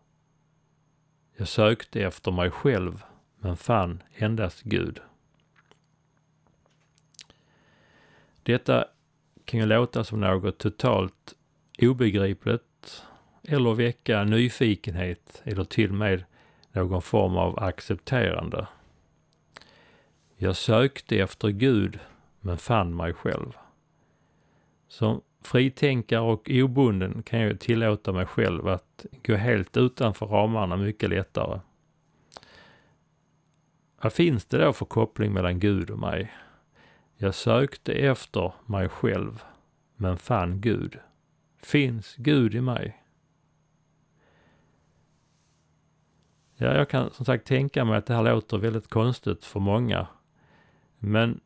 Jag 1.38 1.48
sökte 1.48 2.02
efter 2.02 2.32
mig 2.32 2.52
själv 2.52 3.04
men 3.40 3.58
fann 3.58 4.04
endast 4.16 4.62
Gud. 4.62 5.02
Detta 8.50 8.86
kan 9.46 9.60
ju 9.60 9.66
låta 9.66 10.04
som 10.04 10.20
något 10.20 10.58
totalt 10.58 11.36
obegripligt 11.82 13.04
eller 13.44 13.74
väcka 13.74 14.24
nyfikenhet 14.24 15.42
eller 15.44 15.64
till 15.64 15.90
och 15.90 15.96
med 15.96 16.24
någon 16.72 17.02
form 17.02 17.38
av 17.38 17.60
accepterande. 17.60 18.68
Jag 20.38 20.56
sökte 20.56 21.20
efter 21.20 21.50
Gud 21.50 22.00
men 22.42 22.58
fann 22.58 22.96
mig 22.96 23.14
själv. 23.14 23.52
Som 24.88 25.22
fritänkare 25.42 26.22
och 26.22 26.50
obunden 26.50 27.24
kan 27.24 27.40
jag 27.40 27.60
tillåta 27.60 28.12
mig 28.12 28.26
själv 28.26 28.68
att 28.68 29.06
gå 29.26 29.36
helt 29.36 29.78
utanför 29.78 30.26
ramarna 30.26 30.78
mycket 30.78 31.10
lättare. 31.10 31.60
Vad 34.02 34.14
finns 34.14 34.46
det 34.46 34.58
då 34.58 34.74
för 34.74 34.86
koppling 34.86 35.34
mellan 35.34 35.60
Gud 35.60 35.90
och 35.90 36.00
mig? 36.00 36.34
Jag 37.22 37.36
sökte 37.36 37.94
efter 37.94 38.54
mig 38.66 38.90
själv 38.90 39.44
men 39.96 40.18
fann 40.18 40.62
Gud. 40.62 41.00
Finns 41.58 42.16
Gud 42.16 42.56
i 42.56 42.62
mig? 42.62 43.04
Ja, 46.56 46.74
jag 46.74 46.90
kan 46.90 47.12
som 47.12 47.26
sagt 47.26 47.48
tänka 47.48 47.86
mig 47.86 47.98
att 47.98 48.06
det 48.06 48.14
här 48.14 48.24
låter 48.24 48.58
väldigt 48.58 48.90
konstigt 48.90 49.46
för 49.46 49.60
många. 49.60 50.08
Men 51.00 51.40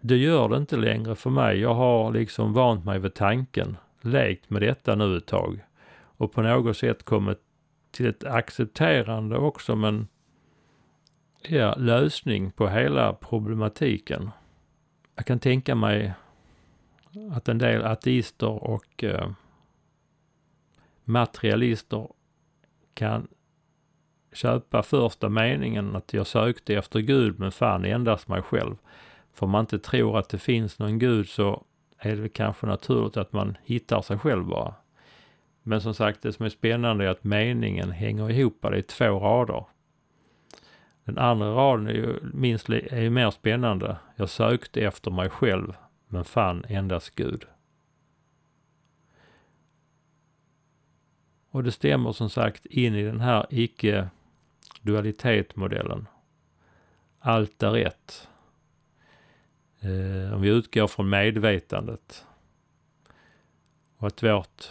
det 0.00 0.16
gör 0.16 0.48
det 0.48 0.56
inte 0.56 0.76
längre 0.76 1.14
för 1.14 1.30
mig. 1.30 1.60
Jag 1.60 1.74
har 1.74 2.12
liksom 2.12 2.52
vant 2.52 2.84
mig 2.84 2.98
vid 2.98 3.14
tanken, 3.14 3.76
lekt 4.00 4.50
med 4.50 4.62
detta 4.62 4.94
nu 4.94 5.16
ett 5.16 5.26
tag 5.26 5.64
och 5.92 6.32
på 6.32 6.42
något 6.42 6.76
sätt 6.76 7.02
kommit 7.02 7.38
till 7.90 8.06
ett 8.06 8.24
accepterande 8.24 9.36
också 9.38 9.76
men 9.76 10.08
ja, 11.42 11.74
lösning 11.74 12.50
på 12.50 12.68
hela 12.68 13.12
problematiken. 13.12 14.30
Jag 15.20 15.26
kan 15.26 15.38
tänka 15.38 15.74
mig 15.74 16.12
att 17.32 17.48
en 17.48 17.58
del 17.58 17.84
ateister 17.84 18.64
och 18.64 19.04
eh, 19.04 19.30
materialister 21.04 22.08
kan 22.94 23.28
köpa 24.32 24.82
första 24.82 25.28
meningen 25.28 25.96
att 25.96 26.12
jag 26.12 26.26
sökte 26.26 26.74
efter 26.74 27.00
Gud 27.00 27.38
men 27.38 27.52
fann 27.52 27.84
endast 27.84 28.28
mig 28.28 28.42
själv. 28.42 28.76
För 29.32 29.46
om 29.46 29.50
man 29.50 29.60
inte 29.60 29.78
tror 29.78 30.18
att 30.18 30.28
det 30.28 30.38
finns 30.38 30.78
någon 30.78 30.98
Gud 30.98 31.28
så 31.28 31.64
är 31.98 32.16
det 32.16 32.28
kanske 32.28 32.66
naturligt 32.66 33.16
att 33.16 33.32
man 33.32 33.56
hittar 33.64 34.02
sig 34.02 34.18
själv 34.18 34.44
bara. 34.44 34.74
Men 35.62 35.80
som 35.80 35.94
sagt, 35.94 36.22
det 36.22 36.32
som 36.32 36.44
är 36.44 36.50
spännande 36.50 37.04
är 37.04 37.08
att 37.08 37.24
meningen 37.24 37.90
hänger 37.90 38.30
ihop. 38.30 38.58
Det 38.62 38.78
är 38.78 38.82
två 38.82 39.18
rader. 39.18 39.64
Den 41.04 41.18
andra 41.18 41.54
raden 41.54 41.86
är 41.86 41.92
ju 41.92 42.20
minst 42.32 42.68
är 42.68 43.00
ju 43.00 43.10
mer 43.10 43.30
spännande. 43.30 43.96
Jag 44.16 44.28
sökte 44.28 44.80
efter 44.80 45.10
mig 45.10 45.30
själv 45.30 45.74
men 46.08 46.24
fann 46.24 46.64
endast 46.68 47.14
Gud. 47.14 47.44
Och 51.50 51.64
det 51.64 51.72
stämmer 51.72 52.12
som 52.12 52.30
sagt 52.30 52.66
in 52.66 52.94
i 52.94 53.02
den 53.02 53.20
här 53.20 53.46
icke 53.50 54.08
dualitetmodellen. 54.82 56.08
Allt 57.18 57.62
är 57.62 57.70
rätt. 57.70 58.28
Eh, 59.80 60.34
om 60.34 60.40
vi 60.40 60.48
utgår 60.48 60.86
från 60.86 61.08
medvetandet 61.08 62.26
och 63.96 64.06
att 64.06 64.22
vårt 64.22 64.70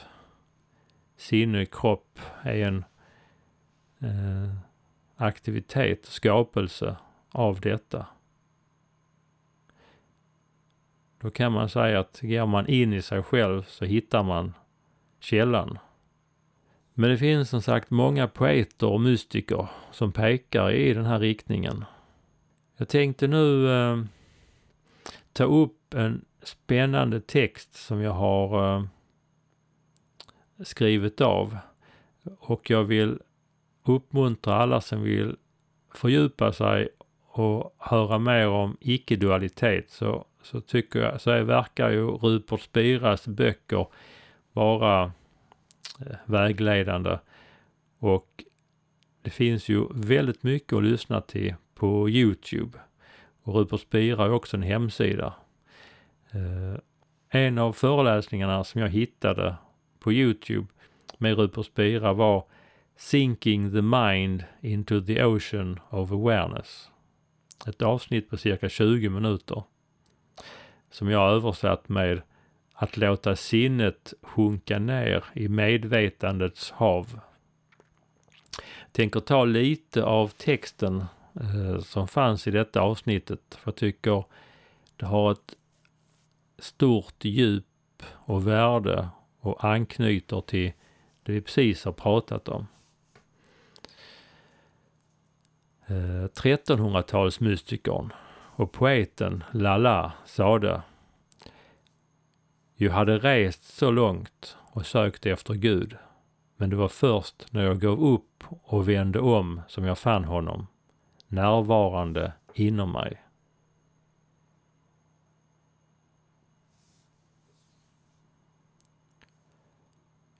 sinne, 1.17 1.65
kropp 1.65 2.19
är 2.41 2.67
en 2.67 2.85
eh, 3.99 4.68
aktivitet, 5.19 6.07
och 6.07 6.13
skapelse 6.13 6.95
av 7.31 7.59
detta. 7.59 8.05
Då 11.21 11.29
kan 11.29 11.51
man 11.51 11.69
säga 11.69 11.99
att 11.99 12.19
går 12.21 12.45
man 12.45 12.67
in 12.67 12.93
i 12.93 13.01
sig 13.01 13.23
själv 13.23 13.63
så 13.63 13.85
hittar 13.85 14.23
man 14.23 14.53
källan. 15.19 15.79
Men 16.93 17.09
det 17.09 17.17
finns 17.17 17.49
som 17.49 17.61
sagt 17.61 17.89
många 17.89 18.27
poeter 18.27 18.87
och 18.87 19.01
mystiker 19.01 19.67
som 19.91 20.11
pekar 20.11 20.71
i 20.71 20.93
den 20.93 21.05
här 21.05 21.19
riktningen. 21.19 21.85
Jag 22.77 22.87
tänkte 22.87 23.27
nu 23.27 23.71
eh, 23.71 24.03
ta 25.33 25.43
upp 25.43 25.93
en 25.93 26.25
spännande 26.43 27.21
text 27.21 27.73
som 27.73 28.01
jag 28.01 28.13
har 28.13 28.75
eh, 28.75 28.85
skrivit 30.63 31.21
av 31.21 31.57
och 32.39 32.69
jag 32.69 32.83
vill 32.83 33.19
uppmuntra 33.83 34.55
alla 34.55 34.81
som 34.81 35.03
vill 35.03 35.35
fördjupa 35.93 36.53
sig 36.53 36.89
och 37.27 37.75
höra 37.77 38.19
mer 38.19 38.47
om 38.47 38.77
icke-dualitet 38.79 39.89
så, 39.89 40.25
så 40.43 40.61
tycker 40.61 40.99
jag, 40.99 41.21
så 41.21 41.43
verkar 41.43 41.89
ju 41.89 42.05
Rupert 42.07 42.61
Spiras 42.61 43.27
böcker 43.27 43.87
vara 44.53 45.03
eh, 45.99 46.15
vägledande 46.25 47.17
och 47.99 48.43
det 49.21 49.29
finns 49.29 49.69
ju 49.69 49.87
väldigt 49.91 50.43
mycket 50.43 50.73
att 50.73 50.83
lyssna 50.83 51.21
till 51.21 51.55
på 51.75 52.09
Youtube. 52.09 52.77
Och 53.43 53.55
Rupert 53.55 53.79
Spira 53.79 54.23
har 54.23 54.29
också 54.29 54.57
en 54.57 54.63
hemsida. 54.63 55.33
Eh, 56.31 56.79
en 57.29 57.57
av 57.57 57.73
föreläsningarna 57.73 58.63
som 58.63 58.81
jag 58.81 58.89
hittade 58.89 59.55
på 59.99 60.13
Youtube 60.13 60.67
med 61.17 61.37
Rupert 61.37 61.65
Spira 61.65 62.13
var 62.13 62.43
Sinking 63.01 63.71
the 63.71 63.81
Mind 63.81 64.43
into 64.61 65.01
the 65.01 65.23
Ocean 65.23 65.79
of 65.89 66.11
Awareness. 66.11 66.89
Ett 67.67 67.81
avsnitt 67.81 68.29
på 68.29 68.37
cirka 68.37 68.69
20 68.69 69.09
minuter. 69.09 69.63
Som 70.91 71.09
jag 71.09 71.31
översatt 71.31 71.89
med 71.89 72.21
att 72.73 72.97
låta 72.97 73.35
sinnet 73.35 74.13
sjunka 74.21 74.79
ner 74.79 75.23
i 75.33 75.47
medvetandets 75.47 76.71
hav. 76.71 77.19
Jag 78.81 78.91
tänker 78.91 79.19
ta 79.19 79.45
lite 79.45 80.03
av 80.03 80.27
texten 80.27 81.05
eh, 81.35 81.79
som 81.79 82.07
fanns 82.07 82.47
i 82.47 82.51
detta 82.51 82.81
avsnittet. 82.81 83.41
För 83.55 83.71
jag 83.71 83.75
tycker 83.75 84.23
det 84.95 85.05
har 85.05 85.31
ett 85.31 85.55
stort 86.57 87.25
djup 87.25 88.03
och 88.09 88.47
värde 88.47 89.09
och 89.39 89.63
anknyter 89.63 90.41
till 90.41 90.71
det 91.23 91.31
vi 91.31 91.41
precis 91.41 91.85
har 91.85 91.91
pratat 91.91 92.49
om. 92.49 92.67
Eh, 95.89 96.27
1300-talsmystikern 96.27 98.09
och 98.55 98.71
poeten 98.71 99.43
Lala 99.51 100.13
sade 100.25 100.81
Jag 102.75 102.91
hade 102.91 103.17
rest 103.17 103.63
så 103.63 103.91
långt 103.91 104.57
och 104.59 104.85
sökt 104.85 105.25
efter 105.25 105.53
Gud, 105.53 105.97
men 106.57 106.69
det 106.69 106.75
var 106.75 106.87
först 106.87 107.53
när 107.53 107.63
jag 107.63 107.79
gav 107.79 108.03
upp 108.03 108.43
och 108.49 108.89
vände 108.89 109.19
om 109.19 109.61
som 109.67 109.85
jag 109.85 109.97
fann 109.97 110.23
honom, 110.23 110.67
närvarande 111.27 112.33
inom 112.53 112.91
mig. 112.91 113.21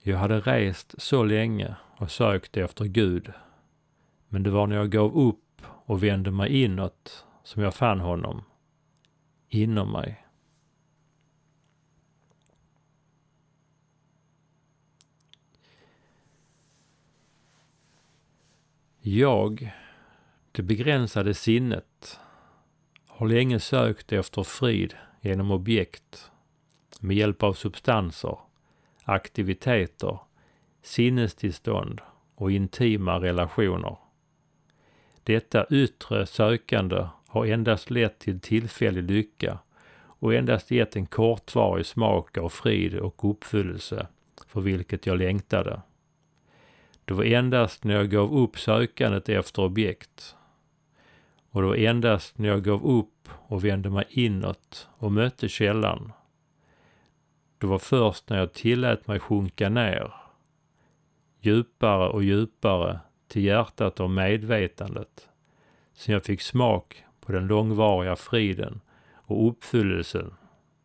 Jag 0.02 0.18
hade 0.18 0.40
rest 0.40 0.94
så 0.98 1.24
länge 1.24 1.76
och 1.96 2.10
sökt 2.10 2.56
efter 2.56 2.84
Gud, 2.84 3.32
men 4.32 4.42
det 4.42 4.50
var 4.50 4.66
när 4.66 4.76
jag 4.76 4.90
gav 4.90 5.18
upp 5.18 5.62
och 5.66 6.02
vände 6.02 6.30
mig 6.30 6.62
inåt 6.62 7.26
som 7.42 7.62
jag 7.62 7.74
fann 7.74 8.00
honom 8.00 8.42
inom 9.48 9.92
mig. 9.92 10.26
Jag, 19.00 19.72
det 20.52 20.62
begränsade 20.62 21.34
sinnet, 21.34 22.20
har 23.06 23.28
länge 23.28 23.60
sökt 23.60 24.12
efter 24.12 24.42
frid 24.42 24.94
genom 25.20 25.50
objekt 25.50 26.30
med 27.00 27.16
hjälp 27.16 27.42
av 27.42 27.52
substanser, 27.52 28.38
aktiviteter, 29.04 30.18
sinnestillstånd 30.82 32.00
och 32.34 32.50
intima 32.50 33.20
relationer. 33.20 33.96
Detta 35.24 35.66
yttre 35.70 36.26
sökande 36.26 37.06
har 37.26 37.46
endast 37.46 37.90
lett 37.90 38.18
till 38.18 38.40
tillfällig 38.40 39.10
lycka 39.10 39.58
och 40.02 40.34
endast 40.34 40.70
gett 40.70 40.96
en 40.96 41.06
kortvarig 41.06 41.86
smak 41.86 42.38
av 42.38 42.48
frid 42.48 42.94
och 42.94 43.30
uppfyllelse 43.30 44.06
för 44.46 44.60
vilket 44.60 45.06
jag 45.06 45.18
längtade. 45.18 45.80
Det 47.04 47.14
var 47.14 47.24
endast 47.24 47.84
när 47.84 47.94
jag 47.94 48.10
gav 48.10 48.38
upp 48.38 48.58
sökandet 48.58 49.28
efter 49.28 49.62
objekt 49.62 50.36
och 51.50 51.62
det 51.62 51.68
var 51.68 51.76
endast 51.76 52.38
när 52.38 52.48
jag 52.48 52.64
gav 52.64 52.86
upp 52.86 53.28
och 53.28 53.64
vände 53.64 53.90
mig 53.90 54.04
inåt 54.10 54.88
och 54.90 55.12
mötte 55.12 55.48
källan. 55.48 56.12
Det 57.58 57.66
var 57.66 57.78
först 57.78 58.28
när 58.28 58.38
jag 58.38 58.52
tillät 58.52 59.06
mig 59.06 59.20
sjunka 59.20 59.68
ner, 59.68 60.14
djupare 61.40 62.08
och 62.08 62.22
djupare 62.22 63.00
till 63.30 63.44
hjärtat 63.44 64.00
och 64.00 64.10
medvetandet, 64.10 65.28
Sen 65.92 66.12
jag 66.12 66.24
fick 66.24 66.40
smak 66.40 67.04
på 67.20 67.32
den 67.32 67.46
långvariga 67.46 68.16
friden 68.16 68.80
och 69.12 69.48
uppfyllelsen 69.48 70.34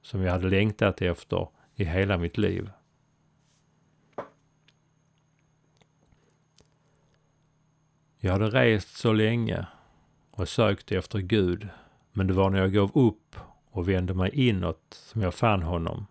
som 0.01 0.21
jag 0.21 0.31
hade 0.31 0.49
längtat 0.49 1.01
efter 1.01 1.47
i 1.75 1.83
hela 1.83 2.17
mitt 2.17 2.37
liv. 2.37 2.69
Jag 8.17 8.31
hade 8.31 8.49
rest 8.49 8.97
så 8.97 9.13
länge 9.13 9.65
och 10.31 10.49
sökt 10.49 10.91
efter 10.91 11.19
Gud, 11.19 11.67
men 12.11 12.27
det 12.27 12.33
var 12.33 12.49
när 12.49 12.59
jag 12.59 12.73
gav 12.73 12.91
upp 12.97 13.35
och 13.71 13.89
vände 13.89 14.13
mig 14.13 14.31
inåt 14.33 14.83
som 14.89 15.21
jag 15.21 15.33
fann 15.33 15.63
honom 15.63 16.07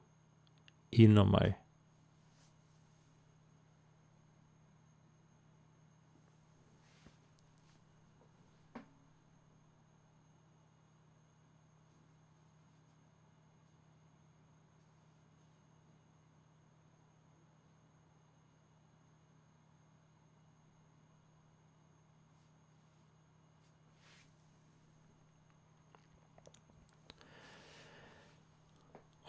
inom 0.91 1.30
mig. 1.30 1.59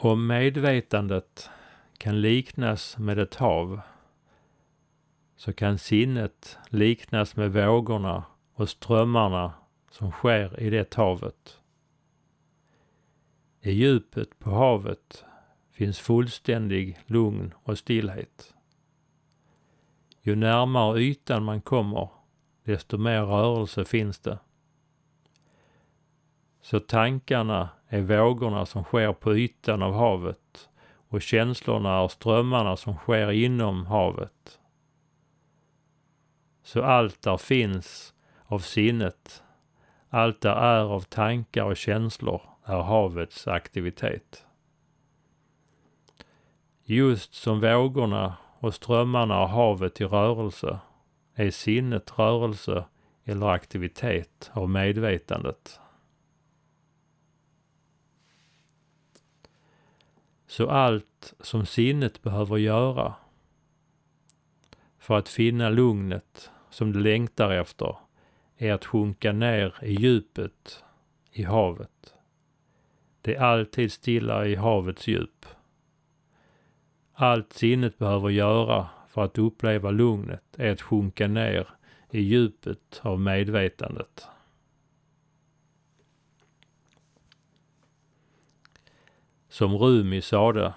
Om 0.05 0.27
medvetandet 0.27 1.49
kan 1.97 2.21
liknas 2.21 2.97
med 2.97 3.19
ett 3.19 3.35
hav 3.35 3.81
så 5.35 5.53
kan 5.53 5.77
sinnet 5.77 6.57
liknas 6.69 7.35
med 7.35 7.53
vågorna 7.53 8.23
och 8.53 8.69
strömmarna 8.69 9.53
som 9.91 10.11
sker 10.11 10.59
i 10.59 10.69
det 10.69 10.93
havet. 10.95 11.61
I 13.61 13.71
djupet 13.71 14.39
på 14.39 14.49
havet 14.49 15.25
finns 15.71 15.99
fullständig 15.99 16.99
lugn 17.05 17.53
och 17.63 17.77
stillhet. 17.77 18.53
Ju 20.21 20.35
närmare 20.35 20.99
ytan 20.99 21.43
man 21.43 21.61
kommer, 21.61 22.09
desto 22.63 22.97
mer 22.97 23.21
rörelse 23.21 23.85
finns 23.85 24.19
det. 24.19 24.39
Så 26.61 26.79
tankarna 26.79 27.69
är 27.87 28.01
vågorna 28.01 28.65
som 28.65 28.83
sker 28.83 29.13
på 29.13 29.37
ytan 29.37 29.81
av 29.83 29.93
havet 29.93 30.69
och 31.09 31.21
känslorna 31.21 32.03
är 32.03 32.07
strömmarna 32.07 32.77
som 32.77 32.95
sker 32.95 33.31
inom 33.31 33.85
havet. 33.85 34.59
Så 36.63 36.83
allt 36.83 37.21
där 37.21 37.37
finns 37.37 38.13
av 38.45 38.59
sinnet, 38.59 39.43
allt 40.09 40.41
där 40.41 40.55
är 40.55 40.83
av 40.83 41.01
tankar 41.01 41.63
och 41.63 41.77
känslor 41.77 42.41
är 42.63 42.81
havets 42.81 43.47
aktivitet. 43.47 44.45
Just 46.83 47.33
som 47.33 47.61
vågorna 47.61 48.37
och 48.59 48.73
strömmarna 48.73 49.35
av 49.35 49.47
havet 49.47 50.01
i 50.01 50.05
rörelse 50.05 50.79
är 51.35 51.51
sinnet 51.51 52.19
rörelse 52.19 52.85
eller 53.25 53.47
aktivitet 53.47 54.51
av 54.53 54.69
medvetandet. 54.69 55.79
Så 60.47 60.69
allt 60.69 61.33
som 61.39 61.65
sinnet 61.65 62.21
behöver 62.21 62.57
göra 62.57 63.13
för 64.99 65.17
att 65.17 65.29
finna 65.29 65.69
lugnet 65.69 66.51
som 66.69 66.93
det 66.93 66.99
längtar 66.99 67.51
efter 67.51 67.97
är 68.57 68.73
att 68.73 68.85
sjunka 68.85 69.31
ner 69.31 69.75
i 69.81 69.93
djupet 69.93 70.83
i 71.31 71.43
havet. 71.43 72.13
Det 73.21 73.35
är 73.35 73.41
alltid 73.41 73.91
stilla 73.91 74.45
i 74.45 74.55
havets 74.55 75.07
djup. 75.07 75.45
Allt 77.13 77.53
sinnet 77.53 77.97
behöver 77.97 78.29
göra 78.29 78.89
för 79.07 79.23
att 79.23 79.37
uppleva 79.37 79.91
lugnet 79.91 80.43
är 80.57 80.71
att 80.71 80.81
sjunka 80.81 81.27
ner 81.27 81.67
i 82.09 82.21
djupet 82.21 83.01
av 83.03 83.19
medvetandet. 83.19 84.27
Som 89.55 89.77
Rumi 89.77 90.21
sade, 90.21 90.73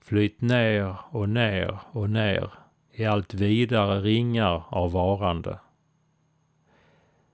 flyt 0.00 0.40
ner 0.40 0.96
och 1.10 1.28
ner 1.28 1.78
och 1.92 2.10
ner 2.10 2.52
i 2.90 3.04
allt 3.04 3.34
vidare 3.34 4.00
ringar 4.00 4.64
av 4.68 4.92
varande. 4.92 5.58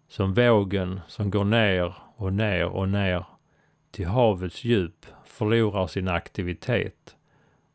Som 0.09 0.35
vågen 0.35 1.01
som 1.07 1.31
går 1.31 1.45
ner 1.45 1.95
och 2.17 2.33
ner 2.33 2.65
och 2.65 2.89
ner 2.89 3.27
till 3.91 4.07
havets 4.07 4.65
djup 4.65 5.07
förlorar 5.25 5.87
sin 5.87 6.09
aktivitet 6.09 7.17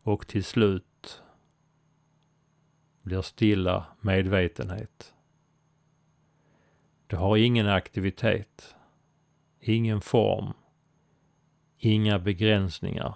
och 0.03 0.27
till 0.27 0.43
slut 0.43 1.23
blir 3.01 3.21
stilla 3.21 3.85
medvetenhet. 4.01 5.13
Det 7.07 7.15
har 7.15 7.37
ingen 7.37 7.67
aktivitet, 7.67 8.75
ingen 9.59 10.01
form, 10.01 10.53
Inga 11.85 12.19
begränsningar. 12.19 13.15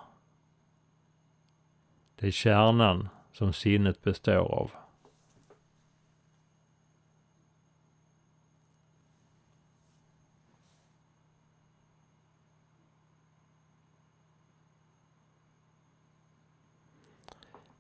Det 2.15 2.28
är 2.28 2.32
kärnan 2.32 3.09
som 3.32 3.53
sinnet 3.53 4.01
består 4.01 4.34
av. 4.34 4.72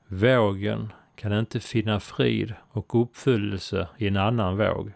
Vågen 0.07 0.93
kan 1.15 1.39
inte 1.39 1.59
finna 1.59 1.99
frid 1.99 2.53
och 2.69 3.01
uppfyllelse 3.01 3.89
i 3.97 4.07
en 4.07 4.17
annan 4.17 4.57
våg. 4.57 4.91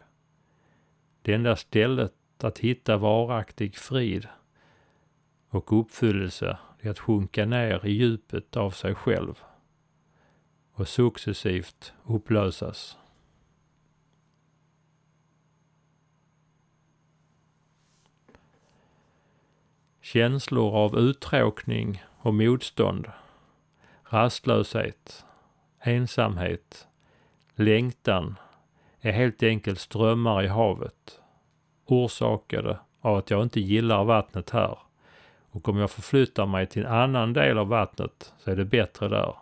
Det 1.21 1.33
enda 1.33 1.55
stället 1.55 2.13
att 2.43 2.59
hitta 2.59 2.97
varaktig 2.97 3.75
frid 3.75 4.27
och 5.51 5.79
uppfyllelse 5.79 6.57
är 6.79 6.89
att 6.89 6.99
sjunka 6.99 7.45
ner 7.45 7.85
i 7.85 7.91
djupet 7.91 8.57
av 8.57 8.71
sig 8.71 8.95
själv 8.95 9.39
och 10.73 10.87
successivt 10.87 11.93
upplösas. 12.03 12.97
Känslor 20.01 20.75
av 20.75 20.97
uttråkning 20.97 22.03
och 22.17 22.33
motstånd, 22.33 23.07
rastlöshet, 24.03 25.25
ensamhet, 25.79 26.87
längtan 27.55 28.35
är 28.99 29.11
helt 29.11 29.43
enkelt 29.43 29.79
strömmar 29.79 30.43
i 30.43 30.47
havet 30.47 31.21
orsakade 31.85 32.79
av 33.01 33.17
att 33.17 33.29
jag 33.29 33.43
inte 33.43 33.59
gillar 33.59 34.03
vattnet 34.03 34.49
här 34.49 34.77
och 35.51 35.69
om 35.69 35.77
jag 35.77 35.91
förflyttar 35.91 36.45
mig 36.45 36.67
till 36.67 36.85
en 36.85 36.91
annan 36.91 37.33
del 37.33 37.57
av 37.57 37.67
vattnet 37.67 38.33
så 38.37 38.51
är 38.51 38.55
det 38.55 38.65
bättre 38.65 39.07
där. 39.07 39.35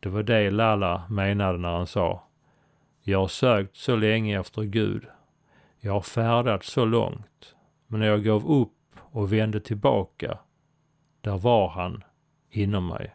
Det 0.00 0.08
var 0.08 0.22
det 0.22 0.50
Lalla 0.50 1.02
menade 1.10 1.58
när 1.58 1.72
han 1.72 1.86
sa 1.86 2.24
Jag 3.02 3.18
har 3.18 3.28
sökt 3.28 3.76
så 3.76 3.96
länge 3.96 4.40
efter 4.40 4.62
Gud. 4.62 5.06
Jag 5.80 5.92
har 5.92 6.00
färdats 6.00 6.70
så 6.70 6.84
långt. 6.84 7.54
Men 7.86 8.00
när 8.00 8.06
jag 8.06 8.24
gav 8.24 8.50
upp 8.50 8.96
och 8.96 9.32
vände 9.32 9.60
tillbaka, 9.60 10.38
där 11.20 11.38
var 11.38 11.68
han 11.68 12.04
inom 12.50 12.86
mig. 12.86 13.14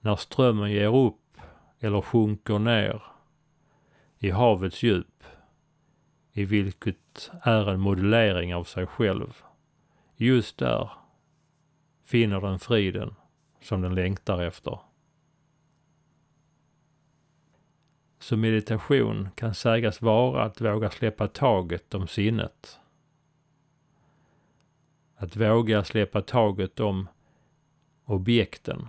När 0.00 0.16
strömmen 0.16 0.70
ger 0.70 0.96
upp 0.96 1.36
eller 1.80 2.00
sjunker 2.00 2.58
ner 2.58 3.02
i 4.18 4.30
havets 4.30 4.82
djup, 4.82 5.11
i 6.32 6.44
vilket 6.44 7.30
är 7.42 7.70
en 7.70 7.80
modellering 7.80 8.54
av 8.54 8.64
sig 8.64 8.86
själv. 8.86 9.42
Just 10.16 10.58
där 10.58 10.90
finner 12.04 12.40
den 12.40 12.58
friden 12.58 13.14
som 13.60 13.80
den 13.80 13.94
längtar 13.94 14.42
efter. 14.42 14.78
Så 18.18 18.36
meditation 18.36 19.28
kan 19.34 19.54
sägas 19.54 20.02
vara 20.02 20.42
att 20.44 20.60
våga 20.60 20.90
släppa 20.90 21.28
taget 21.28 21.94
om 21.94 22.08
sinnet. 22.08 22.78
Att 25.16 25.36
våga 25.36 25.84
släppa 25.84 26.22
taget 26.22 26.80
om 26.80 27.08
objekten. 28.04 28.88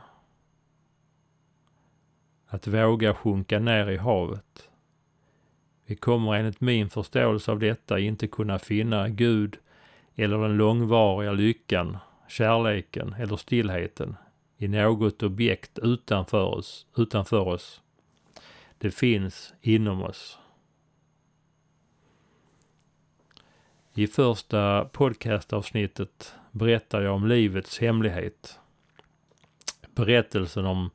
Att 2.48 2.68
våga 2.68 3.14
sjunka 3.14 3.60
ner 3.60 3.90
i 3.90 3.98
havet. 3.98 4.70
Vi 5.86 5.96
kommer 5.96 6.34
enligt 6.34 6.62
min 6.62 6.90
förståelse 6.90 7.52
av 7.52 7.60
detta 7.60 8.00
inte 8.00 8.28
kunna 8.28 8.60
finna 8.60 9.10
Gud 9.10 9.58
eller 10.16 10.38
den 10.38 10.58
långvariga 10.58 11.32
lyckan, 11.32 11.98
kärleken 12.28 13.16
eller 13.20 13.38
stillheten 13.38 14.16
i 14.58 14.68
något 14.68 15.24
objekt 15.24 15.80
utanför 15.80 16.44
oss, 16.44 16.88
utanför 16.98 17.48
oss. 17.48 17.82
Det 18.78 18.92
finns 18.92 19.54
inom 19.62 20.04
oss. 20.04 20.40
I 23.94 24.08
första 24.08 24.86
podcastavsnittet 24.86 26.36
berättar 26.52 27.02
jag 27.02 27.16
om 27.16 27.28
livets 27.28 27.80
hemlighet. 27.80 28.60
Berättelsen 29.96 30.66
om 30.66 30.90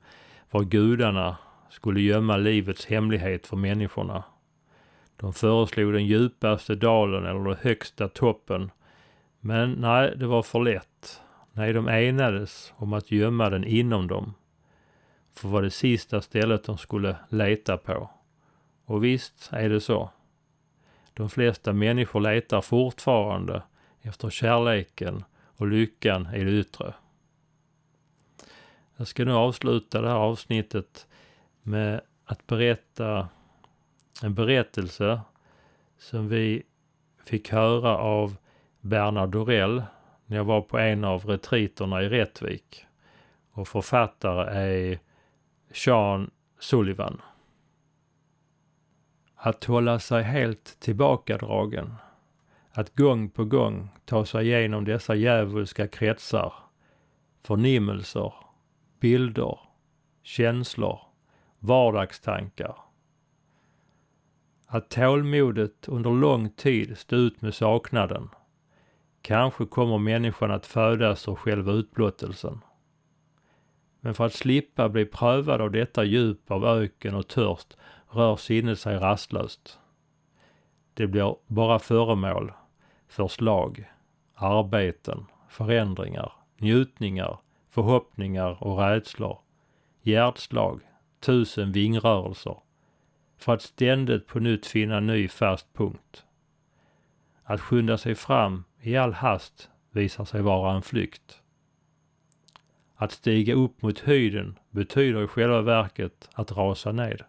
var 0.50 0.64
gudarna 0.64 1.36
skulle 1.70 2.00
gömma 2.00 2.36
livets 2.36 2.86
hemlighet 2.86 3.46
för 3.46 3.56
människorna. 3.56 4.24
De 5.20 5.32
föreslog 5.32 5.92
den 5.92 6.06
djupaste 6.06 6.74
dalen 6.74 7.24
eller 7.24 7.44
den 7.44 7.56
högsta 7.62 8.08
toppen. 8.08 8.70
Men 9.40 9.72
nej, 9.72 10.14
det 10.16 10.26
var 10.26 10.42
för 10.42 10.60
lätt. 10.60 11.22
Nej, 11.52 11.72
de 11.72 11.88
enades 11.88 12.72
om 12.76 12.92
att 12.92 13.10
gömma 13.10 13.50
den 13.50 13.64
inom 13.64 14.06
dem. 14.06 14.34
För 15.34 15.48
var 15.48 15.62
det 15.62 15.70
sista 15.70 16.20
stället 16.20 16.64
de 16.64 16.78
skulle 16.78 17.16
leta 17.28 17.76
på. 17.76 18.10
Och 18.84 19.04
visst 19.04 19.48
är 19.52 19.68
det 19.68 19.80
så. 19.80 20.10
De 21.14 21.30
flesta 21.30 21.72
människor 21.72 22.20
letar 22.20 22.60
fortfarande 22.60 23.62
efter 24.00 24.30
kärleken 24.30 25.24
och 25.56 25.66
lyckan 25.66 26.34
i 26.34 26.44
det 26.44 26.50
yttre. 26.50 26.94
Jag 28.96 29.06
ska 29.06 29.24
nu 29.24 29.32
avsluta 29.32 30.00
det 30.00 30.08
här 30.08 30.16
avsnittet 30.16 31.06
med 31.62 32.00
att 32.24 32.46
berätta 32.46 33.28
en 34.22 34.34
berättelse 34.34 35.20
som 35.98 36.28
vi 36.28 36.62
fick 37.24 37.52
höra 37.52 37.98
av 37.98 38.36
Bernard 38.80 39.30
Dorell 39.30 39.82
när 40.26 40.36
jag 40.36 40.44
var 40.44 40.60
på 40.60 40.78
en 40.78 41.04
av 41.04 41.26
retriterna 41.26 42.02
i 42.02 42.08
Rättvik. 42.08 42.86
Och 43.52 43.68
författare 43.68 44.60
är 44.60 44.98
Sean 45.72 46.30
Sullivan. 46.58 47.22
Att 49.34 49.64
hålla 49.64 49.98
sig 49.98 50.22
helt 50.22 50.80
tillbakadragen. 50.80 51.94
Att 52.70 52.96
gång 52.96 53.30
på 53.30 53.44
gång 53.44 53.88
ta 54.04 54.24
sig 54.24 54.46
igenom 54.46 54.84
dessa 54.84 55.14
djävulska 55.14 55.88
kretsar, 55.88 56.52
förnimmelser, 57.42 58.32
bilder, 59.00 59.58
känslor, 60.22 61.00
vardagstankar. 61.58 62.87
Att 64.70 64.88
tålmodet 64.88 65.88
under 65.88 66.10
lång 66.10 66.50
tid 66.50 66.98
stå 66.98 67.16
ut 67.16 67.42
med 67.42 67.54
saknaden. 67.54 68.28
Kanske 69.22 69.66
kommer 69.66 69.98
människan 69.98 70.50
att 70.50 70.66
födas 70.66 71.28
ur 71.28 71.34
själva 71.34 71.72
utblottelsen. 71.72 72.60
Men 74.00 74.14
för 74.14 74.26
att 74.26 74.32
slippa 74.32 74.88
bli 74.88 75.04
prövad 75.04 75.60
av 75.60 75.70
detta 75.70 76.04
djup 76.04 76.50
av 76.50 76.64
öken 76.64 77.14
och 77.14 77.28
törst 77.28 77.76
rör 78.10 78.36
sinnet 78.36 78.78
sig 78.78 78.96
rastlöst. 78.96 79.78
Det 80.94 81.06
blir 81.06 81.36
bara 81.46 81.78
föremål 81.78 82.52
förslag, 83.08 83.92
arbeten, 84.34 85.26
förändringar, 85.48 86.32
njutningar, 86.56 87.38
förhoppningar 87.70 88.64
och 88.64 88.78
rädslor, 88.78 89.38
hjärtslag, 90.02 90.80
tusen 91.20 91.72
vingrörelser 91.72 92.56
för 93.38 93.54
att 93.54 93.62
ständigt 93.62 94.26
på 94.26 94.40
nytt 94.40 94.66
finna 94.66 95.00
ny 95.00 95.28
fast 95.28 95.74
punkt. 95.74 96.24
Att 97.44 97.60
skynda 97.60 97.98
sig 97.98 98.14
fram 98.14 98.64
i 98.80 98.96
all 98.96 99.12
hast 99.12 99.70
visar 99.90 100.24
sig 100.24 100.42
vara 100.42 100.76
en 100.76 100.82
flykt. 100.82 101.42
Att 102.96 103.12
stiga 103.12 103.54
upp 103.54 103.82
mot 103.82 103.98
höjden 103.98 104.58
betyder 104.70 105.24
i 105.24 105.26
själva 105.26 105.60
verket 105.60 106.30
att 106.34 106.52
rasa 106.52 106.92
ned. 106.92 107.22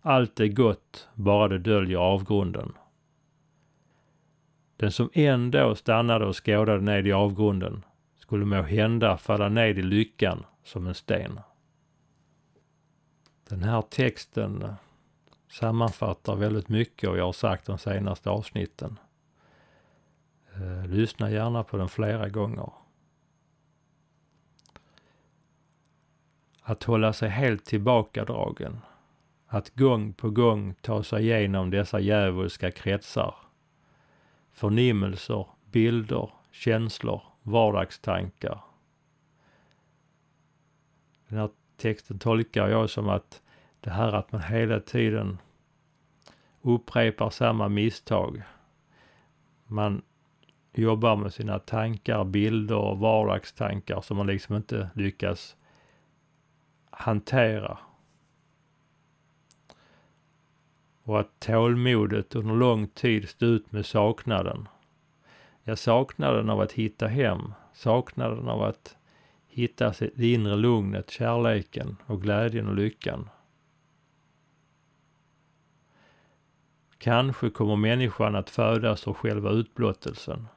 Allt 0.00 0.40
är 0.40 0.48
gott, 0.48 1.08
bara 1.14 1.48
det 1.48 1.58
döljer 1.58 1.98
avgrunden. 1.98 2.72
Den 4.76 4.92
som 4.92 5.10
ändå 5.12 5.74
stannade 5.74 6.26
och 6.26 6.44
skådade 6.46 6.80
ned 6.80 7.06
i 7.06 7.12
avgrunden 7.12 7.84
skulle 8.16 8.44
må 8.44 8.62
hända 8.62 9.16
falla 9.16 9.48
ned 9.48 9.78
i 9.78 9.82
lyckan 9.82 10.44
som 10.64 10.86
en 10.86 10.94
sten. 10.94 11.40
Den 13.52 13.62
här 13.62 13.82
texten 13.82 14.74
sammanfattar 15.48 16.36
väldigt 16.36 16.68
mycket 16.68 17.10
och 17.10 17.18
jag 17.18 17.24
har 17.24 17.32
sagt 17.32 17.66
de 17.66 17.78
senaste 17.78 18.30
avsnitten. 18.30 18.98
Eh, 20.54 20.86
lyssna 20.86 21.30
gärna 21.30 21.64
på 21.64 21.76
den 21.76 21.88
flera 21.88 22.28
gånger. 22.28 22.72
Att 26.62 26.84
hålla 26.84 27.12
sig 27.12 27.28
helt 27.28 27.64
tillbakadragen. 27.64 28.78
Att 29.46 29.74
gång 29.74 30.12
på 30.12 30.30
gång 30.30 30.74
ta 30.74 31.02
sig 31.02 31.22
igenom 31.22 31.70
dessa 31.70 32.00
djävulska 32.00 32.70
kretsar. 32.70 33.34
Förnimmelser, 34.52 35.46
bilder, 35.70 36.30
känslor, 36.50 37.22
vardagstankar. 37.42 38.60
Den 41.28 41.38
här 41.38 41.50
texten 41.76 42.18
tolkar 42.18 42.68
jag 42.68 42.90
som 42.90 43.08
att 43.08 43.41
det 43.82 43.90
här 43.90 44.12
att 44.12 44.32
man 44.32 44.42
hela 44.42 44.80
tiden 44.80 45.38
upprepar 46.62 47.30
samma 47.30 47.68
misstag. 47.68 48.42
Man 49.66 50.02
jobbar 50.72 51.16
med 51.16 51.32
sina 51.32 51.58
tankar, 51.58 52.24
bilder 52.24 52.76
och 52.76 52.98
vardagstankar 52.98 54.00
som 54.00 54.16
man 54.16 54.26
liksom 54.26 54.56
inte 54.56 54.90
lyckas 54.94 55.56
hantera. 56.90 57.78
Och 61.02 61.20
att 61.20 61.40
tålmodet 61.40 62.34
under 62.34 62.54
lång 62.54 62.86
tid 62.86 63.28
stå 63.28 63.46
ut 63.46 63.72
med 63.72 63.86
saknaden. 63.86 64.68
Ja, 65.64 65.76
saknaden 65.76 66.50
av 66.50 66.60
att 66.60 66.72
hitta 66.72 67.06
hem, 67.06 67.54
saknaden 67.72 68.48
av 68.48 68.62
att 68.62 68.96
hitta 69.48 69.92
det 70.14 70.32
inre 70.32 70.56
lugnet, 70.56 71.10
kärleken 71.10 71.96
och 72.06 72.22
glädjen 72.22 72.68
och 72.68 72.74
lyckan. 72.74 73.28
Kanske 77.02 77.50
kommer 77.50 77.76
människan 77.76 78.34
att 78.34 78.50
födas 78.50 79.08
ur 79.08 79.12
själva 79.12 79.50
utblottelsen. 79.50 80.48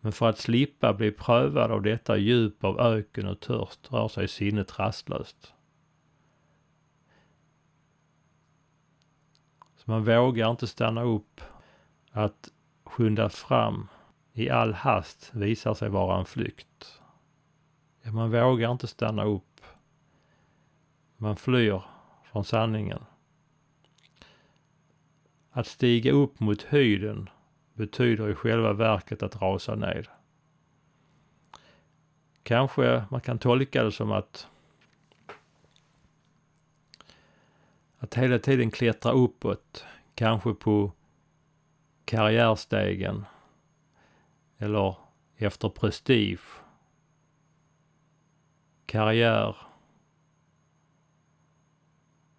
Men 0.00 0.12
för 0.12 0.28
att 0.28 0.38
slippa 0.38 0.92
bli 0.92 1.10
prövad 1.10 1.70
av 1.70 1.82
detta 1.82 2.16
djup 2.16 2.64
av 2.64 2.80
öken 2.80 3.26
och 3.26 3.40
törst 3.40 3.92
rör 3.92 4.08
sig 4.08 4.28
sinnet 4.28 4.78
rastlöst. 4.78 5.54
Så 9.76 9.90
man 9.90 10.04
vågar 10.04 10.50
inte 10.50 10.66
stanna 10.66 11.02
upp. 11.02 11.40
Att 12.10 12.48
skynda 12.84 13.28
fram 13.28 13.88
i 14.32 14.50
all 14.50 14.72
hast 14.72 15.30
visar 15.34 15.74
sig 15.74 15.88
vara 15.88 16.18
en 16.18 16.24
flykt. 16.24 17.02
Ja, 18.02 18.12
man 18.12 18.30
vågar 18.30 18.72
inte 18.72 18.86
stanna 18.86 19.24
upp. 19.24 19.60
Man 21.16 21.36
flyr 21.36 21.82
från 22.24 22.44
sanningen. 22.44 23.04
Att 25.56 25.66
stiga 25.66 26.12
upp 26.12 26.40
mot 26.40 26.62
höjden 26.62 27.30
betyder 27.74 28.30
i 28.30 28.34
själva 28.34 28.72
verket 28.72 29.22
att 29.22 29.42
rasa 29.42 29.74
ner. 29.74 30.10
Kanske 32.42 33.04
man 33.10 33.20
kan 33.20 33.38
tolka 33.38 33.82
det 33.82 33.92
som 33.92 34.12
att 34.12 34.48
att 37.98 38.14
hela 38.14 38.38
tiden 38.38 38.70
klättra 38.70 39.12
uppåt, 39.12 39.84
kanske 40.14 40.54
på 40.54 40.92
karriärstegen 42.04 43.24
eller 44.58 44.96
efter 45.36 45.68
prestige, 45.68 46.62
karriär, 48.86 49.56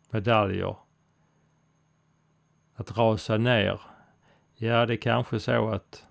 medaljer. 0.09 0.84
Att 2.75 2.97
rasa 2.97 3.37
ner, 3.37 3.81
ja 4.55 4.85
det 4.85 4.93
är 4.93 4.97
kanske 4.97 5.39
så 5.39 5.69
att 5.69 6.05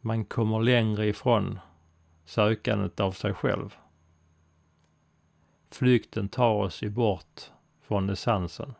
man 0.00 0.24
kommer 0.24 0.62
längre 0.62 1.06
ifrån 1.06 1.58
sökandet 2.24 3.00
av 3.00 3.12
sig 3.12 3.34
själv. 3.34 3.74
flykten 5.70 6.28
tar 6.28 6.54
oss 6.54 6.82
ju 6.82 6.90
bort 6.90 7.50
från 7.82 8.10
essensen. 8.10 8.74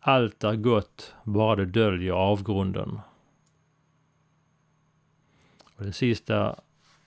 Allt 0.00 0.44
är 0.44 0.56
gott, 0.56 1.14
bara 1.24 1.56
det 1.56 1.64
döljer 1.64 2.12
avgrunden. 2.12 3.00
Och 5.76 5.84
den 5.84 5.92
sista 5.92 6.60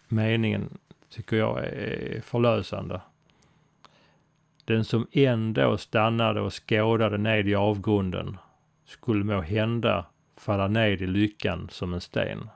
meningen 0.07 0.77
tycker 1.09 1.37
jag 1.37 1.65
är 1.65 2.21
förlösande. 2.21 3.01
Den 4.67 4.85
som 4.85 5.07
ändå 5.11 5.77
stannade 5.77 6.41
och 6.41 6.53
skådade 6.53 7.17
ned 7.17 7.47
i 7.47 7.55
avgrunden 7.55 8.37
skulle 8.85 9.23
må 9.23 9.41
hända 9.41 10.05
falla 10.35 10.67
ned 10.67 11.01
i 11.01 11.07
lyckan 11.07 11.69
som 11.71 11.93
en 11.93 12.01
sten. 12.01 12.49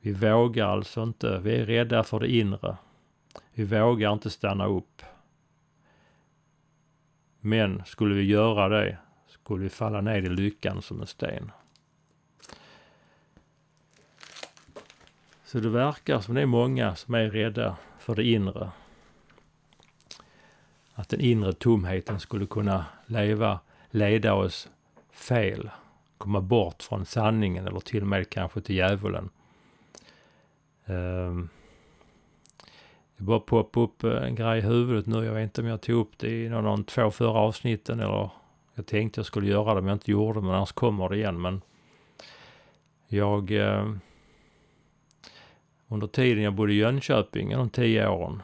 Vi 0.00 0.12
vågar 0.12 0.66
alltså 0.66 1.02
inte, 1.02 1.38
vi 1.38 1.56
är 1.56 1.66
rädda 1.66 2.04
för 2.04 2.20
det 2.20 2.28
inre. 2.28 2.76
Vi 3.54 3.64
vågar 3.64 4.12
inte 4.12 4.30
stanna 4.30 4.66
upp. 4.66 5.02
Men 7.40 7.84
skulle 7.84 8.14
vi 8.14 8.22
göra 8.22 8.68
det 8.68 8.98
skulle 9.28 9.62
vi 9.62 9.70
falla 9.70 10.00
ned 10.00 10.24
i 10.24 10.28
lyckan 10.28 10.82
som 10.82 11.00
en 11.00 11.06
sten. 11.06 11.50
Så 15.44 15.58
det 15.58 15.68
verkar 15.68 16.20
som 16.20 16.34
det 16.34 16.42
är 16.42 16.46
många 16.46 16.96
som 16.96 17.14
är 17.14 17.30
rädda 17.30 17.76
för 17.98 18.14
det 18.14 18.24
inre. 18.24 18.70
Att 20.98 21.08
den 21.08 21.20
inre 21.20 21.52
tomheten 21.52 22.20
skulle 22.20 22.46
kunna 22.46 22.84
leva, 23.06 23.60
leda 23.90 24.34
oss 24.34 24.68
fel, 25.12 25.70
komma 26.18 26.40
bort 26.40 26.82
från 26.82 27.04
sanningen 27.04 27.66
eller 27.66 27.80
till 27.80 28.02
och 28.02 28.08
med 28.08 28.30
kanske 28.30 28.60
till 28.60 28.76
djävulen. 28.76 29.30
Um, 30.86 31.48
det 33.16 33.22
bara 33.24 33.40
poppade 33.40 33.84
upp 33.84 34.04
en 34.04 34.34
grej 34.34 34.58
i 34.58 34.62
huvudet 34.62 35.06
nu. 35.06 35.24
Jag 35.24 35.32
vet 35.32 35.42
inte 35.42 35.60
om 35.60 35.66
jag 35.66 35.80
tog 35.80 35.96
upp 35.96 36.18
det 36.18 36.44
i 36.44 36.48
någon 36.48 36.66
av 36.66 36.76
de 36.76 36.84
två 36.84 37.10
förra 37.10 37.38
avsnitten 37.38 38.00
eller 38.00 38.30
jag 38.74 38.86
tänkte 38.86 39.18
jag 39.18 39.26
skulle 39.26 39.48
göra 39.48 39.74
det 39.74 39.80
men 39.80 39.88
jag 39.88 39.96
inte 39.96 40.10
gjorde 40.10 40.40
det 40.40 40.46
men 40.46 40.54
annars 40.54 40.72
kommer 40.72 41.08
det 41.08 41.16
igen. 41.16 41.40
Men 41.40 41.62
jag 43.06 43.50
eh, 43.50 43.92
under 45.88 46.06
tiden 46.06 46.44
jag 46.44 46.54
bodde 46.54 46.72
i 46.72 46.76
Jönköping, 46.76 47.50
de 47.50 47.70
tio 47.70 48.08
åren, 48.08 48.42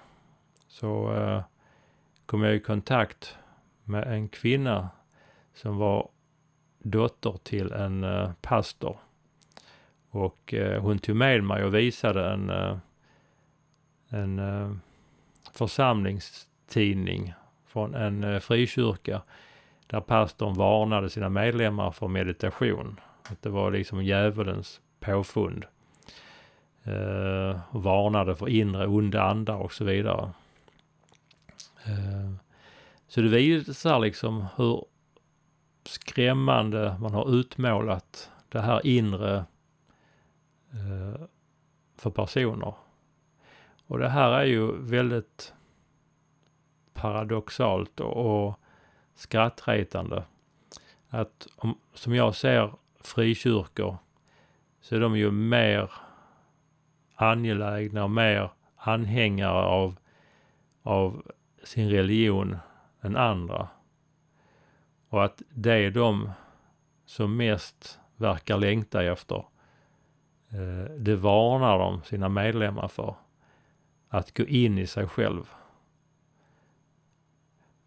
så 0.69 1.15
eh, 1.15 1.43
kom 2.27 2.43
jag 2.43 2.55
i 2.55 2.61
kontakt 2.61 3.37
med 3.85 4.05
en 4.07 4.29
kvinna 4.29 4.89
som 5.55 5.77
var 5.77 6.09
dotter 6.79 7.39
till 7.43 7.73
en 7.73 8.05
uh, 8.05 8.31
pastor. 8.41 8.97
Och 10.11 10.55
uh, 10.57 10.79
hon 10.79 10.99
tog 10.99 11.17
med 11.17 11.45
mig 11.45 11.65
och 11.65 11.75
visade 11.75 12.31
en, 12.31 12.51
uh, 12.51 12.77
en 14.09 14.39
uh, 14.39 14.77
församlingstidning 15.53 17.35
från 17.67 17.95
en 17.95 18.25
uh, 18.25 18.39
frikyrka 18.39 19.23
där 19.87 20.01
pastorn 20.01 20.55
varnade 20.55 21.11
sina 21.11 21.29
medlemmar 21.29 21.91
för 21.91 22.09
meditation. 22.09 23.01
Att 23.23 23.43
det 23.43 23.51
var 23.51 23.71
liksom 23.71 24.05
djävulens 24.05 24.81
påfund. 25.01 25.65
Uh, 26.87 27.59
varnade 27.71 28.37
för 28.37 28.49
inre 28.49 28.87
onda 28.87 29.23
andar 29.23 29.57
och 29.57 29.73
så 29.73 29.85
vidare. 29.85 30.31
Eh, 31.85 32.33
så 33.09 33.21
det 33.21 33.29
visar 33.29 33.99
liksom 33.99 34.47
hur 34.57 34.85
skrämmande 35.85 36.97
man 37.01 37.15
har 37.15 37.35
utmålat 37.35 38.31
det 38.49 38.61
här 38.61 38.87
inre 38.87 39.37
eh, 40.73 41.21
för 41.97 42.11
personer. 42.11 42.75
Och 43.87 43.99
det 43.99 44.09
här 44.09 44.31
är 44.31 44.45
ju 44.45 44.73
väldigt 44.83 45.55
paradoxalt 46.93 48.01
och, 48.01 48.47
och 48.47 48.61
skrattretande. 49.15 50.25
Att 51.09 51.47
om, 51.57 51.79
som 51.95 52.15
jag 52.15 52.35
ser 52.35 52.73
frikyrkor 53.01 53.97
så 54.81 54.97
är 54.97 55.01
de 55.01 55.17
ju 55.17 55.31
mer 55.31 55.91
angelägna 57.15 58.05
och 58.05 58.11
mer 58.11 58.51
anhängare 58.77 59.65
av, 59.65 59.97
av 60.83 61.33
sin 61.65 61.91
religion 61.91 62.57
än 63.01 63.17
andra. 63.17 63.69
Och 65.09 65.25
att 65.25 65.43
det 65.49 65.73
är 65.73 65.91
de 65.91 66.31
som 67.07 67.37
mest 67.37 68.01
verkar 68.17 68.59
längta 68.59 69.05
efter. 69.05 69.45
Eh, 70.49 70.91
det 70.99 71.17
varnar 71.17 71.79
de 71.79 72.03
sina 72.03 72.29
medlemmar 72.29 72.89
för. 72.89 73.15
Att 74.09 74.37
gå 74.37 74.45
in 74.45 74.79
i 74.79 74.87
sig 74.87 75.09
själv. 75.09 75.51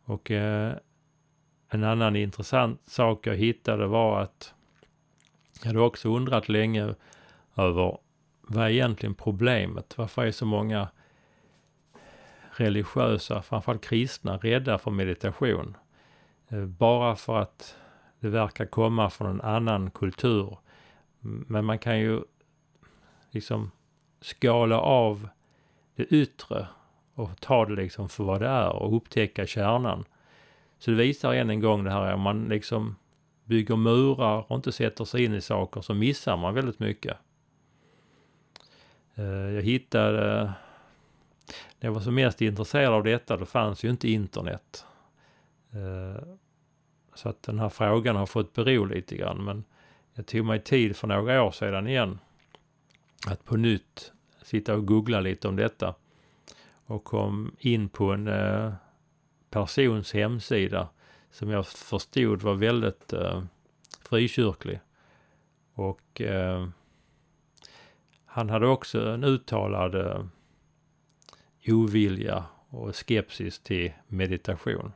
Och 0.03 0.31
eh, 0.31 0.73
en 1.69 1.83
annan 1.83 2.15
intressant 2.15 2.89
sak 2.89 3.27
jag 3.27 3.35
hittade 3.35 3.87
var 3.87 4.21
att 4.21 4.53
jag 5.61 5.67
hade 5.67 5.79
också 5.79 6.15
undrat 6.15 6.49
länge 6.49 6.95
över 7.55 7.97
vad 8.41 8.65
är 8.65 8.69
egentligen 8.69 9.15
problemet? 9.15 9.97
Varför 9.97 10.25
är 10.25 10.31
så 10.31 10.45
många 10.45 10.87
religiösa, 12.59 13.41
framförallt 13.41 13.85
kristna, 13.85 14.37
rädda 14.37 14.77
för 14.77 14.91
meditation? 14.91 15.77
Eh, 16.49 16.65
bara 16.65 17.15
för 17.15 17.37
att 17.37 17.75
det 18.19 18.29
verkar 18.29 18.65
komma 18.65 19.09
från 19.09 19.29
en 19.29 19.41
annan 19.41 19.91
kultur. 19.91 20.57
Men 21.19 21.65
man 21.65 21.79
kan 21.79 21.99
ju 21.99 22.21
liksom 23.31 23.71
skala 24.21 24.79
av 24.79 25.29
det 25.95 26.03
yttre 26.03 26.67
och 27.13 27.39
ta 27.39 27.65
det 27.65 27.75
liksom 27.75 28.09
för 28.09 28.23
vad 28.23 28.41
det 28.41 28.47
är 28.47 28.69
och 28.69 28.95
upptäcka 28.95 29.47
kärnan. 29.47 30.05
Så 30.79 30.91
det 30.91 30.97
visar 30.97 31.33
än 31.33 31.49
en 31.49 31.59
gång 31.59 31.83
det 31.83 31.91
här, 31.91 32.13
om 32.13 32.21
man 32.21 32.45
liksom 32.45 32.95
bygger 33.43 33.75
murar 33.75 34.51
och 34.51 34.55
inte 34.55 34.71
sätter 34.71 35.05
sig 35.05 35.25
in 35.25 35.33
i 35.33 35.41
saker 35.41 35.81
så 35.81 35.93
missar 35.93 36.37
man 36.37 36.53
väldigt 36.53 36.79
mycket. 36.79 37.17
Eh, 39.15 39.25
jag 39.25 39.61
hittade, 39.61 40.53
när 41.79 41.87
jag 41.87 41.93
var 41.93 42.01
som 42.01 42.15
mest 42.15 42.41
intresserad 42.41 42.93
av 42.93 43.03
detta, 43.03 43.37
då 43.37 43.45
fanns 43.45 43.83
ju 43.83 43.89
inte 43.89 44.09
internet. 44.09 44.85
Eh, 45.71 46.23
så 47.13 47.29
att 47.29 47.43
den 47.43 47.59
här 47.59 47.69
frågan 47.69 48.15
har 48.15 48.25
fått 48.25 48.53
bero 48.53 48.85
lite 48.85 49.15
grann. 49.15 49.45
Men 49.45 49.63
jag 50.13 50.25
tog 50.25 50.45
mig 50.45 50.59
tid 50.63 50.95
för 50.95 51.07
några 51.07 51.43
år 51.43 51.51
sedan 51.51 51.87
igen 51.87 52.19
att 53.27 53.45
på 53.45 53.57
nytt 53.57 54.11
sitta 54.41 54.73
och 54.73 54.85
googla 54.85 55.19
lite 55.19 55.47
om 55.47 55.55
detta. 55.55 55.95
Och 56.85 57.03
kom 57.03 57.55
in 57.59 57.89
på 57.89 58.11
en 58.13 58.27
eh, 58.27 58.73
persons 59.49 60.13
hemsida 60.13 60.89
som 61.31 61.49
jag 61.49 61.67
förstod 61.67 62.41
var 62.41 62.53
väldigt 62.53 63.13
eh, 63.13 63.43
frikyrklig. 64.01 64.79
Och 65.73 66.21
han 68.25 68.49
hade 68.49 68.67
också 68.67 69.09
en 69.09 69.23
uttalad 69.23 69.95
eh, 69.95 70.25
ovilja 71.67 72.45
och 72.69 72.95
skepsis 72.95 73.59
till 73.59 73.91
meditation. 74.07 74.93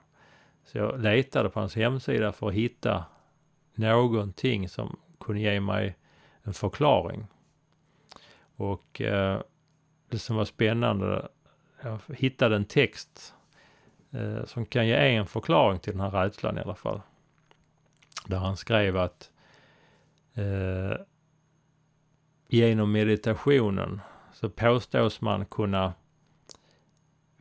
Så 0.63 0.78
jag 0.78 1.01
letade 1.01 1.49
på 1.49 1.59
hans 1.59 1.76
hemsida 1.76 2.32
för 2.32 2.47
att 2.47 2.53
hitta 2.53 3.05
någonting 3.76 4.69
som 4.69 4.99
kunde 5.19 5.41
ge 5.41 5.59
mig 5.59 5.97
en 6.43 6.53
förklaring. 6.53 7.28
Och 8.55 9.01
eh, 9.01 9.41
det 10.09 10.19
som 10.19 10.36
var 10.36 10.45
spännande, 10.45 11.28
jag 11.82 11.99
hittade 12.07 12.55
en 12.55 12.65
text 12.65 13.34
eh, 14.11 14.45
som 14.45 14.65
kan 14.65 14.88
ge 14.88 15.15
en 15.15 15.28
förklaring 15.28 15.80
till 15.80 15.91
den 15.91 16.01
här 16.01 16.24
rädslan 16.24 16.57
i 16.57 16.61
alla 16.61 16.76
fall. 16.76 17.01
Där 18.26 18.38
han 18.38 18.57
skrev 18.57 18.97
att 18.97 19.32
eh, 20.34 20.97
genom 22.47 22.91
meditationen 22.91 24.01
så 24.34 24.49
påstås 24.49 25.22
man 25.22 25.45
kunna 25.45 25.93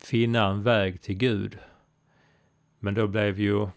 finna 0.04 0.46
en 0.46 0.62
väg 0.62 1.00
till 1.00 1.16
Gud. 1.16 1.58
Men 2.78 2.94
då 2.94 3.06
blev 3.06 3.40
ju 3.40 3.68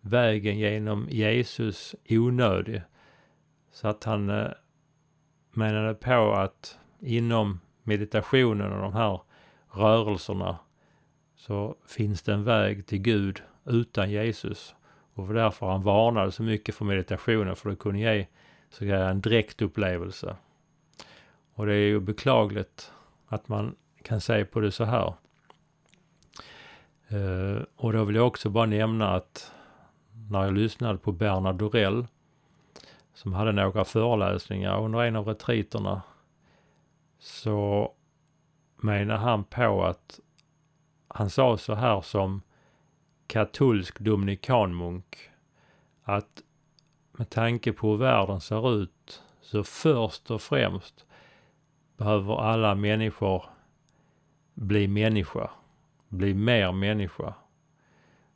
vägen 0.00 0.58
genom 0.58 1.08
Jesus 1.10 1.94
onödig. 2.08 2.82
Så 3.72 3.88
att 3.88 4.04
han 4.04 4.30
eh, 4.30 4.48
menade 5.52 5.94
på 5.94 6.32
att 6.32 6.78
inom 7.00 7.60
meditationen 7.82 8.72
och 8.72 8.82
de 8.82 8.92
här 8.92 9.20
rörelserna 9.70 10.58
så 11.36 11.76
finns 11.86 12.22
det 12.22 12.32
en 12.32 12.44
väg 12.44 12.86
till 12.86 12.98
Gud 12.98 13.42
utan 13.64 14.10
Jesus. 14.10 14.74
Och 15.14 15.34
därför 15.34 15.66
han 15.66 15.82
varnade 15.82 16.32
så 16.32 16.42
mycket 16.42 16.74
för 16.74 16.84
meditationen 16.84 17.56
för 17.56 17.70
det 17.70 17.76
kunde 17.76 18.00
ge 18.00 18.26
så 18.70 18.74
att 18.84 18.88
säga 18.88 19.08
en 19.08 19.20
direktupplevelse. 19.20 20.36
Och 21.54 21.66
det 21.66 21.74
är 21.74 21.86
ju 21.86 22.00
beklagligt 22.00 22.92
att 23.26 23.48
man 23.48 23.76
kan 24.02 24.20
se 24.20 24.44
på 24.44 24.60
det 24.60 24.70
så 24.70 24.84
här. 24.84 25.14
Eh, 27.08 27.62
och 27.76 27.92
då 27.92 28.04
vill 28.04 28.16
jag 28.16 28.26
också 28.26 28.50
bara 28.50 28.66
nämna 28.66 29.14
att 29.14 29.52
när 30.30 30.44
jag 30.44 30.54
lyssnade 30.54 30.98
på 30.98 31.12
Bernard 31.12 31.56
Dorell 31.56 32.06
som 33.14 33.32
hade 33.32 33.52
några 33.52 33.84
föreläsningar 33.84 34.84
under 34.84 35.02
en 35.02 35.16
av 35.16 35.26
retriterna 35.26 36.02
så 37.18 37.92
menar 38.76 39.16
han 39.16 39.44
på 39.44 39.84
att 39.84 40.20
han 41.08 41.30
sa 41.30 41.56
så 41.56 41.74
här 41.74 42.00
som 42.00 42.42
katolsk 43.26 43.98
dominikanmunk 43.98 45.30
att 46.02 46.42
med 47.12 47.30
tanke 47.30 47.72
på 47.72 47.90
hur 47.90 47.96
världen 47.96 48.40
ser 48.40 48.74
ut 48.82 49.22
så 49.40 49.64
först 49.64 50.30
och 50.30 50.42
främst 50.42 51.06
behöver 51.96 52.40
alla 52.40 52.74
människor 52.74 53.44
bli 54.54 54.88
människa, 54.88 55.50
bli 56.08 56.34
mer 56.34 56.72
människa. 56.72 57.34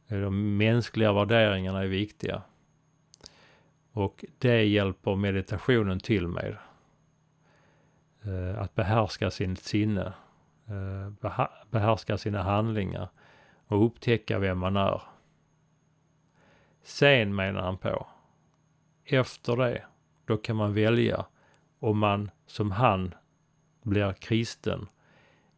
De 0.09 0.57
mänskliga 0.57 1.12
värderingarna 1.12 1.83
är 1.83 1.87
viktiga. 1.87 2.43
Och 3.93 4.25
det 4.39 4.64
hjälper 4.64 5.16
meditationen 5.16 6.01
till 6.01 6.29
med. 6.29 6.57
Eh, 8.23 8.62
att 8.62 8.75
behärska 8.75 9.31
sitt 9.31 9.59
sinne, 9.59 10.12
eh, 10.66 11.31
behärska 11.71 12.18
sina 12.18 12.43
handlingar 12.43 13.09
och 13.66 13.87
upptäcka 13.87 14.39
vem 14.39 14.59
man 14.59 14.77
är. 14.77 15.03
Sen 16.83 17.35
menar 17.35 17.61
han 17.61 17.79
på, 17.79 18.07
efter 19.05 19.57
det, 19.57 19.85
då 20.25 20.37
kan 20.37 20.57
man 20.57 20.75
välja 20.75 21.27
om 21.79 21.99
man 21.99 22.31
som 22.47 22.71
han 22.71 23.14
blir 23.83 24.12
kristen 24.12 24.87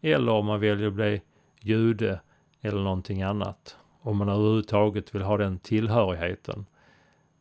eller 0.01 0.33
om 0.33 0.47
man 0.47 0.61
väljer 0.61 0.89
att 0.89 0.93
bli 0.93 1.23
jude 1.65 2.21
eller 2.61 2.83
någonting 2.83 3.23
annat. 3.23 3.77
Om 4.01 4.17
man 4.17 4.29
överhuvudtaget 4.29 5.15
vill 5.15 5.23
ha 5.23 5.37
den 5.37 5.59
tillhörigheten. 5.59 6.67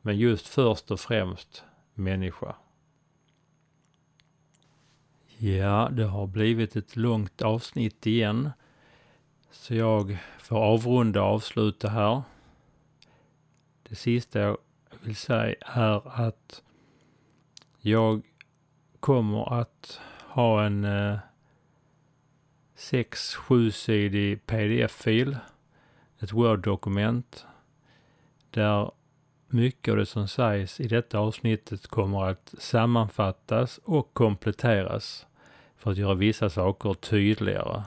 Men 0.01 0.17
just 0.17 0.47
först 0.47 0.91
och 0.91 0.99
främst 0.99 1.63
människa. 1.93 2.55
Ja, 5.37 5.89
det 5.91 6.05
har 6.05 6.27
blivit 6.27 6.75
ett 6.75 6.95
långt 6.95 7.41
avsnitt 7.41 8.07
igen. 8.07 8.51
Så 9.51 9.75
jag 9.75 10.17
får 10.39 10.57
avrunda 10.57 11.21
och 11.21 11.27
avsluta 11.27 11.89
här. 11.89 12.21
Det 13.89 13.95
sista 13.95 14.39
jag 14.39 14.57
vill 15.01 15.15
säga 15.15 15.55
är 15.59 16.21
att 16.21 16.63
jag 17.79 18.21
kommer 18.99 19.59
att 19.59 20.01
ha 20.27 20.63
en 20.63 20.83
eh, 20.83 21.17
6-7-sidig 22.81 24.45
pdf-fil, 24.45 25.37
ett 26.19 26.33
Word-dokument, 26.33 27.45
där 28.49 28.91
mycket 29.47 29.91
av 29.91 29.97
det 29.97 30.05
som 30.05 30.27
sägs 30.27 30.79
i 30.79 30.87
detta 30.87 31.19
avsnittet 31.19 31.87
kommer 31.87 32.23
att 32.23 32.53
sammanfattas 32.57 33.77
och 33.77 34.13
kompletteras 34.13 35.27
för 35.77 35.91
att 35.91 35.97
göra 35.97 36.13
vissa 36.13 36.49
saker 36.49 36.93
tydligare. 36.93 37.83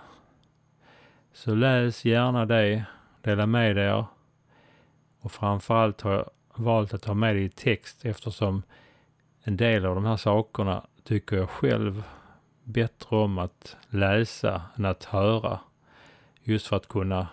Så 1.32 1.55
läs 1.55 2.05
gärna 2.05 2.47
det, 2.47 2.84
dela 3.22 3.47
med 3.47 3.78
er 3.78 4.05
och 5.20 5.32
framförallt 5.32 6.01
har 6.01 6.12
jag 6.12 6.30
valt 6.55 6.95
att 6.95 7.05
ha 7.05 7.14
med 7.14 7.36
det 7.36 7.40
i 7.40 7.49
text 7.49 8.05
eftersom 8.05 8.62
en 9.42 9.57
del 9.57 9.86
av 9.86 9.95
de 9.95 10.05
här 10.05 10.16
sakerna 10.16 10.86
tycker 11.05 11.36
jag 11.36 11.51
själv 11.51 12.03
bättre 12.64 13.16
om 13.16 13.38
att 13.38 13.76
läsa 13.88 14.62
än 14.76 14.84
att 14.84 15.04
höra. 15.04 15.60
Just 16.42 16.66
för 16.66 16.76
att 16.76 16.88
kunna 16.88 17.28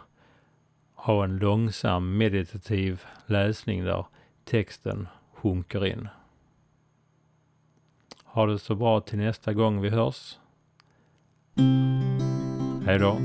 ha 0.95 1.23
en 1.23 1.37
långsam 1.37 2.17
meditativ 2.17 3.03
läsning 3.25 3.83
där 3.83 4.05
texten 4.43 5.07
sjunker 5.33 5.85
in. 5.85 6.07
Ha 8.23 8.45
det 8.45 8.59
så 8.59 8.75
bra 8.75 9.01
till 9.01 9.19
nästa 9.19 9.53
gång 9.53 9.81
vi 9.81 9.89
hörs. 9.89 10.37
Hej 12.85 12.99
då! 12.99 13.17